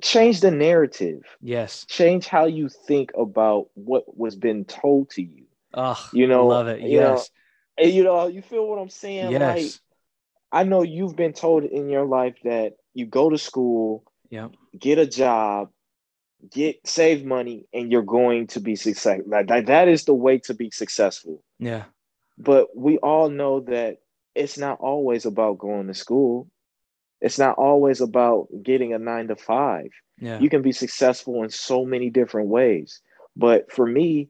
[0.02, 1.22] change the narrative.
[1.40, 1.84] Yes.
[1.86, 5.44] Change how you think about what was been told to you.
[5.74, 6.80] Oh, you know, love it.
[6.80, 7.30] Yes.
[7.78, 9.32] Know, and you know, you feel what I'm saying?
[9.32, 9.56] Yes.
[9.56, 9.72] Like,
[10.50, 14.98] I know you've been told in your life that you go to school, yeah, get
[14.98, 15.70] a job,
[16.50, 19.24] get save money, and you're going to be successful.
[19.28, 21.42] Like that, that is the way to be successful.
[21.58, 21.84] Yeah.
[22.38, 23.98] But we all know that
[24.34, 26.48] it's not always about going to school.
[27.20, 29.90] It's not always about getting a nine to five.
[30.20, 30.38] Yeah.
[30.38, 33.00] You can be successful in so many different ways.
[33.36, 34.28] But for me,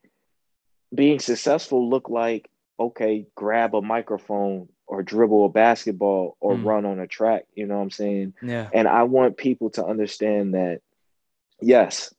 [0.94, 2.48] being successful looked like,
[2.80, 6.64] okay, grab a microphone or dribble a basketball or mm.
[6.64, 7.44] run on a track.
[7.54, 8.34] You know what I'm saying?
[8.42, 8.68] Yeah.
[8.72, 10.80] And I want people to understand that,
[11.60, 12.14] yes,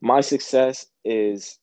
[0.00, 1.58] my success is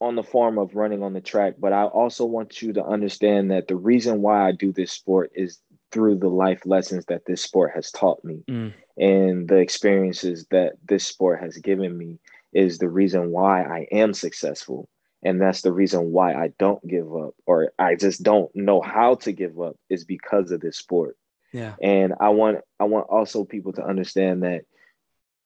[0.00, 3.50] on the form of running on the track, but I also want you to understand
[3.50, 5.60] that the reason why I do this sport is
[5.92, 8.72] through the life lessons that this sport has taught me mm.
[8.96, 12.18] and the experiences that this sport has given me
[12.52, 14.88] is the reason why I am successful.
[15.24, 19.14] And that's the reason why I don't give up or I just don't know how
[19.16, 21.16] to give up is because of this sport.
[21.52, 21.74] Yeah.
[21.80, 24.64] And I want I want also people to understand that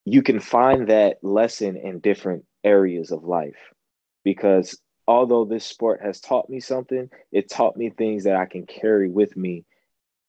[0.04, 3.72] you can find that lesson in different areas of life
[4.24, 8.66] because although this sport has taught me something, it taught me things that I can
[8.66, 9.64] carry with me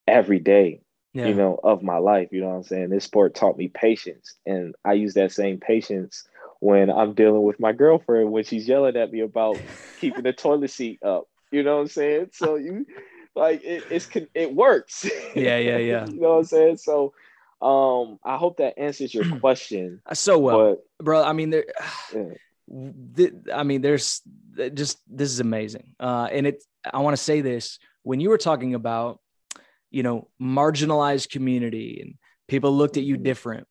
[0.07, 0.81] every day,
[1.13, 1.27] yeah.
[1.27, 2.29] you know, of my life.
[2.31, 2.89] You know what I'm saying?
[2.89, 4.35] This sport taught me patience.
[4.45, 6.27] And I use that same patience
[6.59, 9.59] when I'm dealing with my girlfriend when she's yelling at me about
[9.99, 11.27] keeping the toilet seat up.
[11.51, 12.29] You know what I'm saying?
[12.33, 12.85] So you
[13.35, 15.09] like it, it's it works.
[15.35, 16.07] Yeah, yeah, yeah.
[16.07, 16.77] you know what I'm saying?
[16.77, 17.13] So
[17.61, 20.01] um I hope that answers your question.
[20.13, 21.23] So well, but, bro.
[21.23, 21.65] I mean there
[22.13, 22.91] yeah.
[23.15, 24.21] th- I mean there's
[24.73, 25.93] just this is amazing.
[25.99, 29.19] Uh and it I want to say this when you were talking about
[29.91, 32.15] you know, marginalized community and
[32.47, 33.23] people looked at you mm-hmm.
[33.23, 33.67] different.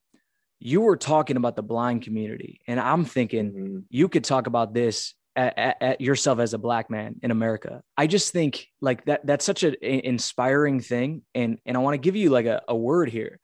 [0.58, 2.60] You were talking about the blind community.
[2.66, 3.78] And I'm thinking mm-hmm.
[3.90, 7.82] you could talk about this at, at, at, yourself as a black man in America.
[7.96, 11.22] I just think like that that's such an inspiring thing.
[11.34, 13.38] And and I want to give you like a, a word here.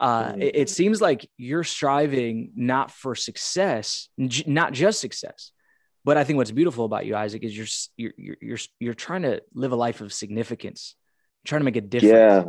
[0.00, 0.42] Uh, mm-hmm.
[0.42, 5.52] it, it, seems like you're striving not for success, not just success,
[6.04, 9.42] but I think what's beautiful about you, Isaac, is you're you're you're you're trying to
[9.54, 10.96] live a life of significance
[11.44, 12.12] trying to make a difference.
[12.12, 12.44] Yeah.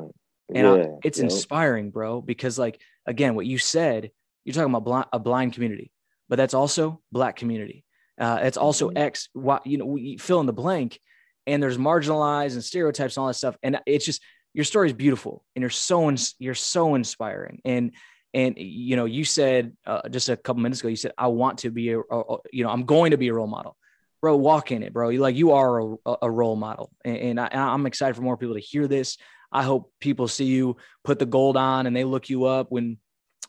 [0.54, 0.74] And yeah.
[0.74, 1.26] I, it's yeah.
[1.26, 4.12] inspiring, bro, because like, again, what you said,
[4.44, 5.92] you're talking about blind, a blind community,
[6.30, 7.86] but that's also black community.
[8.20, 8.98] Uh, it's also mm-hmm.
[8.98, 9.30] X.
[9.66, 11.00] You know, we fill in the blank,
[11.48, 13.58] and there's marginalized and stereotypes and all that stuff.
[13.64, 14.22] And it's just
[14.54, 17.62] your story is beautiful, and you're so you're so inspiring.
[17.66, 17.92] And
[18.34, 21.60] and you know, you said uh, just a couple minutes ago, you said I want
[21.60, 23.78] to be a, a, you know, I'm going to be a role model.
[24.24, 25.10] Bro, walk in it, bro.
[25.10, 28.38] You like you are a, a role model, and, and I, I'm excited for more
[28.38, 29.18] people to hear this.
[29.52, 33.00] I hope people see you put the gold on and they look you up when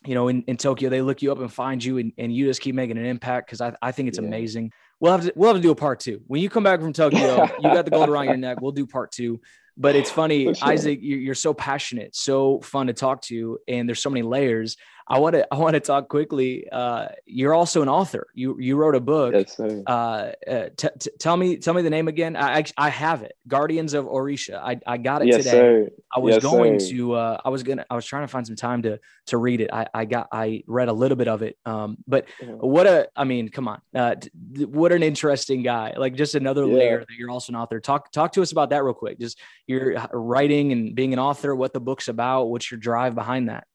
[0.04, 2.46] you know, in, in Tokyo, they look you up and find you and, and you
[2.46, 3.48] just keep making an impact.
[3.48, 4.26] Cause I, I think it's yeah.
[4.26, 4.70] amazing.
[5.00, 6.20] We'll have to, we'll have to do a part two.
[6.26, 8.60] When you come back from Tokyo, you got the gold around your neck.
[8.60, 9.40] We'll do part two,
[9.76, 10.68] but it's funny, sure.
[10.68, 13.58] Isaac, you're, you're so passionate, so fun to talk to.
[13.66, 14.76] And there's so many layers.
[15.06, 16.66] I want to I want to talk quickly.
[16.70, 18.26] Uh, you're also an author.
[18.32, 19.34] You you wrote a book.
[19.34, 19.82] Yes, sir.
[19.86, 22.36] Uh, uh, t- t- tell me tell me the name again.
[22.36, 23.36] I I, I have it.
[23.46, 24.54] Guardians of Orisha.
[24.54, 25.50] I, I got it yes, today.
[25.50, 25.90] Sir.
[26.14, 26.88] I was yes, going sir.
[26.90, 29.60] to uh, I was gonna I was trying to find some time to to read
[29.60, 29.70] it.
[29.72, 31.58] I, I got I read a little bit of it.
[31.66, 33.82] Um, but what a I mean, come on.
[33.94, 34.14] Uh,
[34.56, 35.92] what an interesting guy.
[35.98, 36.78] Like just another yeah.
[36.78, 37.78] layer that you're also an author.
[37.78, 39.20] Talk talk to us about that real quick.
[39.20, 41.54] Just your writing and being an author.
[41.54, 42.44] What the book's about.
[42.44, 43.66] What's your drive behind that?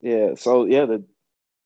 [0.00, 0.34] Yeah.
[0.36, 1.04] So yeah, the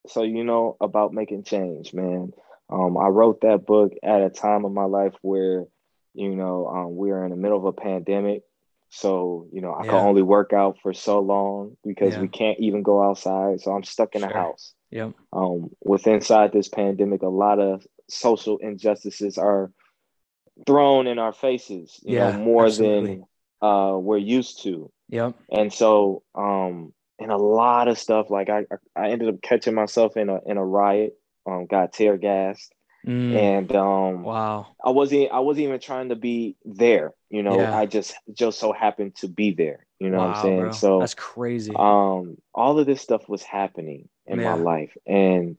[0.07, 2.33] so you know about making change, man.
[2.69, 5.67] Um, I wrote that book at a time of my life where,
[6.15, 8.43] you know, um, we are in the middle of a pandemic.
[8.89, 9.91] So, you know, I yeah.
[9.91, 12.21] can only work out for so long because yeah.
[12.21, 13.61] we can't even go outside.
[13.61, 14.29] So I'm stuck in sure.
[14.29, 14.75] the house.
[14.91, 15.13] Yep.
[15.33, 19.71] Um, with inside this pandemic, a lot of social injustices are
[20.67, 23.23] thrown in our faces, you yeah, know, more absolutely.
[23.61, 24.91] than uh, we're used to.
[25.09, 25.37] Yep.
[25.51, 26.93] And so um,
[27.23, 28.31] and a lot of stuff.
[28.31, 28.65] Like I,
[28.97, 31.15] I ended up catching myself in a in a riot.
[31.45, 32.73] Um, got tear gassed,
[33.07, 33.35] mm.
[33.35, 37.13] and um, wow, I wasn't I wasn't even trying to be there.
[37.31, 37.77] You know, yeah.
[37.77, 39.87] I just just so happened to be there.
[39.99, 40.61] You know wow, what I'm saying?
[40.61, 40.73] Bro.
[40.73, 41.73] So that's crazy.
[41.75, 44.55] Um, all of this stuff was happening in yeah.
[44.55, 45.57] my life, and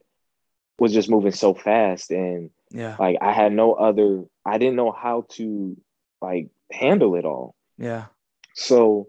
[0.80, 4.24] was just moving so fast, and yeah, like I had no other.
[4.46, 5.78] I didn't know how to
[6.22, 7.56] like handle it all.
[7.78, 8.06] Yeah.
[8.56, 9.08] So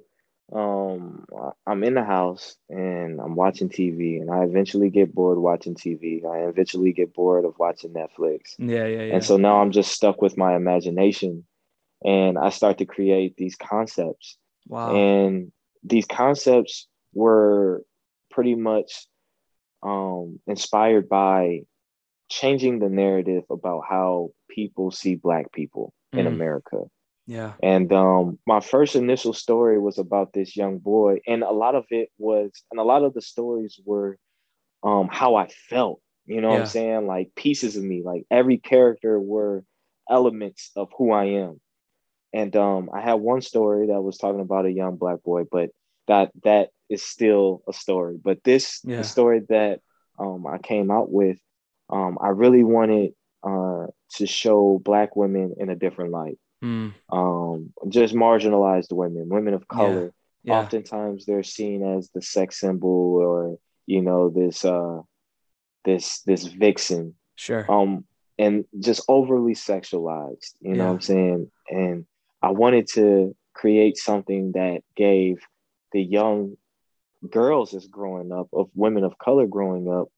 [0.55, 1.26] um
[1.66, 6.24] i'm in the house and i'm watching tv and i eventually get bored watching tv
[6.24, 8.55] i eventually get bored of watching netflix.
[8.59, 9.14] Yeah yeah, yeah.
[9.14, 11.44] and so now i'm just stuck with my imagination
[12.05, 14.38] and i start to create these concepts.
[14.66, 14.94] Wow.
[14.94, 15.52] And
[15.82, 17.82] these concepts were
[18.30, 19.07] pretty much
[19.82, 21.62] um inspired by
[22.30, 26.20] changing the narrative about how people see black people mm.
[26.20, 26.78] in america
[27.27, 27.53] yeah.
[27.62, 31.87] And um, my first initial story was about this young boy, and a lot of
[31.91, 34.18] it was, and a lot of the stories were
[34.83, 36.01] um, how I felt.
[36.27, 36.55] You know yeah.
[36.55, 37.07] what I'm saying?
[37.07, 39.64] Like pieces of me, like every character were
[40.09, 41.61] elements of who I am.
[42.33, 45.70] And um, I had one story that was talking about a young black boy, but
[46.09, 48.18] that that is still a story.
[48.22, 49.03] But this yeah.
[49.03, 49.81] story that
[50.18, 51.39] um, I came out with,
[51.91, 53.12] um, I really wanted
[53.43, 56.94] uh, to show black women in a different light mm.
[57.10, 60.04] um, just marginalized women, women of color.
[60.04, 60.10] Yeah.
[60.44, 60.60] Yeah.
[60.60, 65.00] Oftentimes they're seen as the sex symbol or you know this uh,
[65.84, 67.14] this this vixen.
[67.36, 67.70] Sure.
[67.70, 68.04] Um,
[68.38, 70.54] and just overly sexualized.
[70.60, 71.50] You know what I'm saying?
[71.70, 72.06] And
[72.42, 75.38] I wanted to create something that gave
[75.92, 76.56] the young
[77.30, 80.08] girls that's growing up of women of color growing up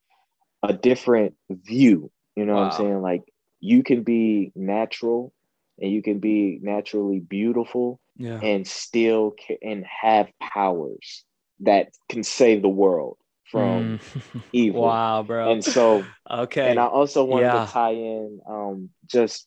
[0.62, 2.64] a different view you know wow.
[2.64, 3.22] what i'm saying like
[3.60, 5.32] you can be natural
[5.78, 8.40] and you can be naturally beautiful yeah.
[8.40, 11.24] and still ca- and have powers
[11.60, 13.18] that can save the world
[13.50, 14.42] from mm.
[14.52, 14.82] evil.
[14.82, 15.52] Wow, bro.
[15.52, 16.70] And so okay.
[16.70, 17.64] And I also wanted yeah.
[17.64, 19.46] to tie in um just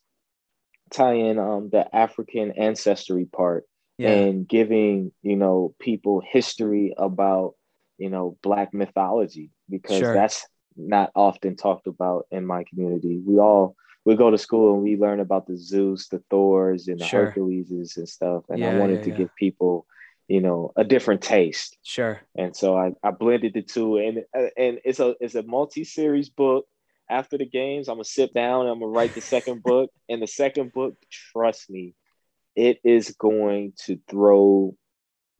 [0.92, 3.66] tie in um the African ancestry part
[3.98, 4.12] yeah.
[4.12, 7.56] and giving, you know, people history about,
[7.98, 10.14] you know, black mythology because sure.
[10.14, 13.20] that's not often talked about in my community.
[13.24, 13.76] We all
[14.10, 17.28] we go to school and we learn about the Zeus, the Thors, and the sure.
[17.28, 18.44] Herculeses and stuff.
[18.50, 19.18] And yeah, I wanted yeah, to yeah.
[19.18, 19.86] give people,
[20.28, 21.78] you know, a different taste.
[21.84, 22.20] Sure.
[22.36, 25.84] And so I, I blended the two, and uh, and it's a it's a multi
[25.84, 26.66] series book.
[27.08, 28.62] After the games, I'm gonna sit down.
[28.62, 30.96] And I'm gonna write the second book, and the second book,
[31.32, 31.94] trust me,
[32.56, 34.76] it is going to throw,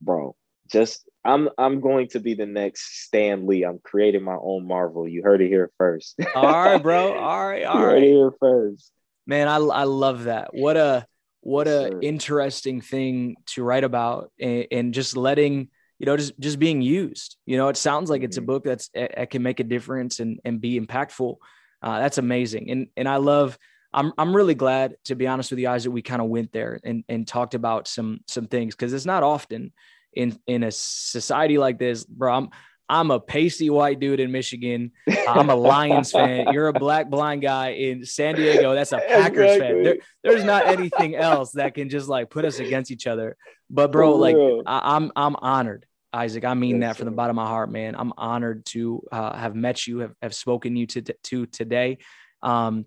[0.00, 0.36] bro.
[0.70, 3.64] Just I'm I'm going to be the next Stan Lee.
[3.64, 5.06] I'm creating my own Marvel.
[5.06, 6.18] You heard it here first.
[6.34, 7.12] all right, bro.
[7.18, 8.02] All right, all you right.
[8.02, 8.92] here first.
[9.26, 10.54] Man, I I love that.
[10.54, 11.06] What a
[11.40, 12.00] what a sure.
[12.02, 15.68] interesting thing to write about, and, and, just letting
[15.98, 17.36] you know just just being used.
[17.46, 18.46] You know, it sounds like it's a mm-hmm.
[18.46, 21.36] book that's it can make a difference and and be impactful.
[21.82, 23.58] Uh, that's amazing, and and I love.
[23.92, 26.52] I'm I'm really glad to be honest with you guys that we kind of went
[26.52, 29.72] there and and talked about some some things because it's not often
[30.12, 32.34] in in a society like this, bro.
[32.34, 32.50] I'm
[32.90, 34.90] I'm a pasty white dude in Michigan.
[35.28, 36.48] I'm a Lions fan.
[36.52, 38.74] You're a black blind guy in San Diego.
[38.74, 39.58] That's a Packers exactly.
[39.58, 39.82] fan.
[39.84, 43.36] There, there's not anything else that can just like put us against each other.
[43.70, 44.34] But bro, like
[44.66, 46.44] I, am I'm, I'm honored, Isaac.
[46.44, 47.94] I mean yes, that from the bottom of my heart, man.
[47.96, 51.98] I'm honored to uh, have met you, have, have spoken you to, to today.
[52.42, 52.86] Um,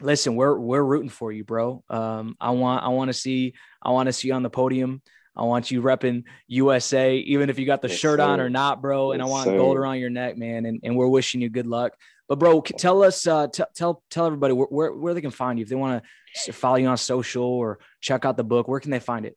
[0.00, 1.84] listen, we're we're rooting for you, bro.
[1.88, 5.00] Um, I want I want to see I want to see you on the podium.
[5.36, 8.24] I want you repping USA, even if you got the yes, shirt sir.
[8.24, 9.12] on or not, bro.
[9.12, 9.56] And I want sir.
[9.56, 10.66] gold around your neck, man.
[10.66, 11.92] And, and we're wishing you good luck.
[12.28, 15.58] But bro, tell us, uh, t- tell tell everybody where, where, where they can find
[15.58, 16.02] you if they want
[16.44, 18.66] to follow you on social or check out the book.
[18.66, 19.36] Where can they find it?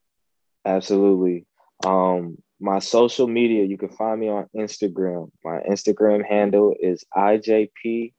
[0.65, 1.45] Absolutely.
[1.85, 5.29] Um, my social media, you can find me on Instagram.
[5.43, 8.13] My Instagram handle is IJP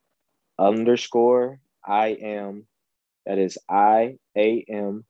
[0.58, 2.66] underscore I am.
[3.26, 5.04] That is I A M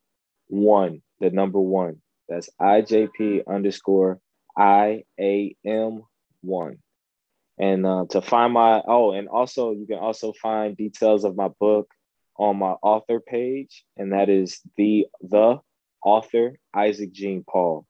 [0.48, 2.00] one, the number one.
[2.28, 4.20] That's IJP underscore
[4.56, 6.02] I A M
[6.42, 6.78] one.
[7.60, 11.48] And uh, to find my, oh, and also you can also find details of my
[11.58, 11.90] book
[12.36, 15.58] on my author page, and that is the the
[16.04, 17.84] author Isaac Jean Paul.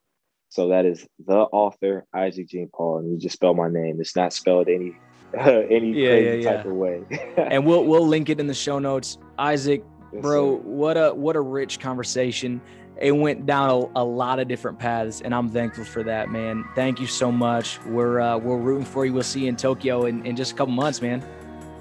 [0.48, 4.00] So that is the author Isaac Jean Paul, and you just spell my name.
[4.00, 4.96] It's not spelled any
[5.38, 6.56] any yeah, crazy yeah, yeah.
[6.56, 7.02] type of way.
[7.36, 9.18] and we'll we'll link it in the show notes.
[9.38, 10.62] Isaac, yes, bro, sir.
[10.62, 12.62] what a what a rich conversation
[13.00, 16.64] it went down a, a, lot of different paths, and I'm thankful for that, man.
[16.74, 17.78] Thank you so much.
[17.84, 19.12] We're uh, we're rooting for you.
[19.12, 21.24] We'll see you in Tokyo in, in just a couple months, man.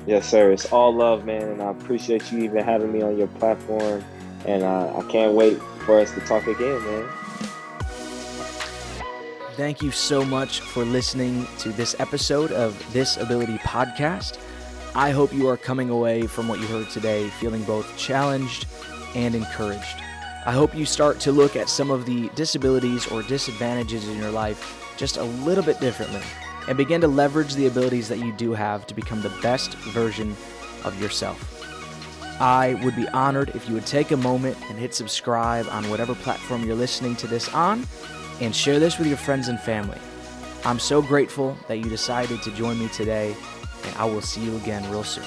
[0.05, 0.51] Yes, sir.
[0.51, 4.03] It's all love, man, and I appreciate you even having me on your platform.
[4.45, 7.09] And uh, I can't wait for us to talk again, man.
[9.55, 14.37] Thank you so much for listening to this episode of This Ability Podcast.
[14.93, 18.67] I hope you are coming away from what you heard today feeling both challenged
[19.15, 20.03] and encouraged.
[20.47, 24.31] I hope you start to look at some of the disabilities or disadvantages in your
[24.31, 26.21] life just a little bit differently
[26.69, 30.37] and begin to leverage the abilities that you do have to become the best version
[30.85, 31.53] of yourself.
[32.39, 36.15] I would be honored if you would take a moment and hit subscribe on whatever
[36.15, 37.85] platform you're listening to this on
[38.39, 39.99] and share this with your friends and family.
[40.63, 43.35] I'm so grateful that you decided to join me today,
[43.83, 45.25] and I will see you again real soon.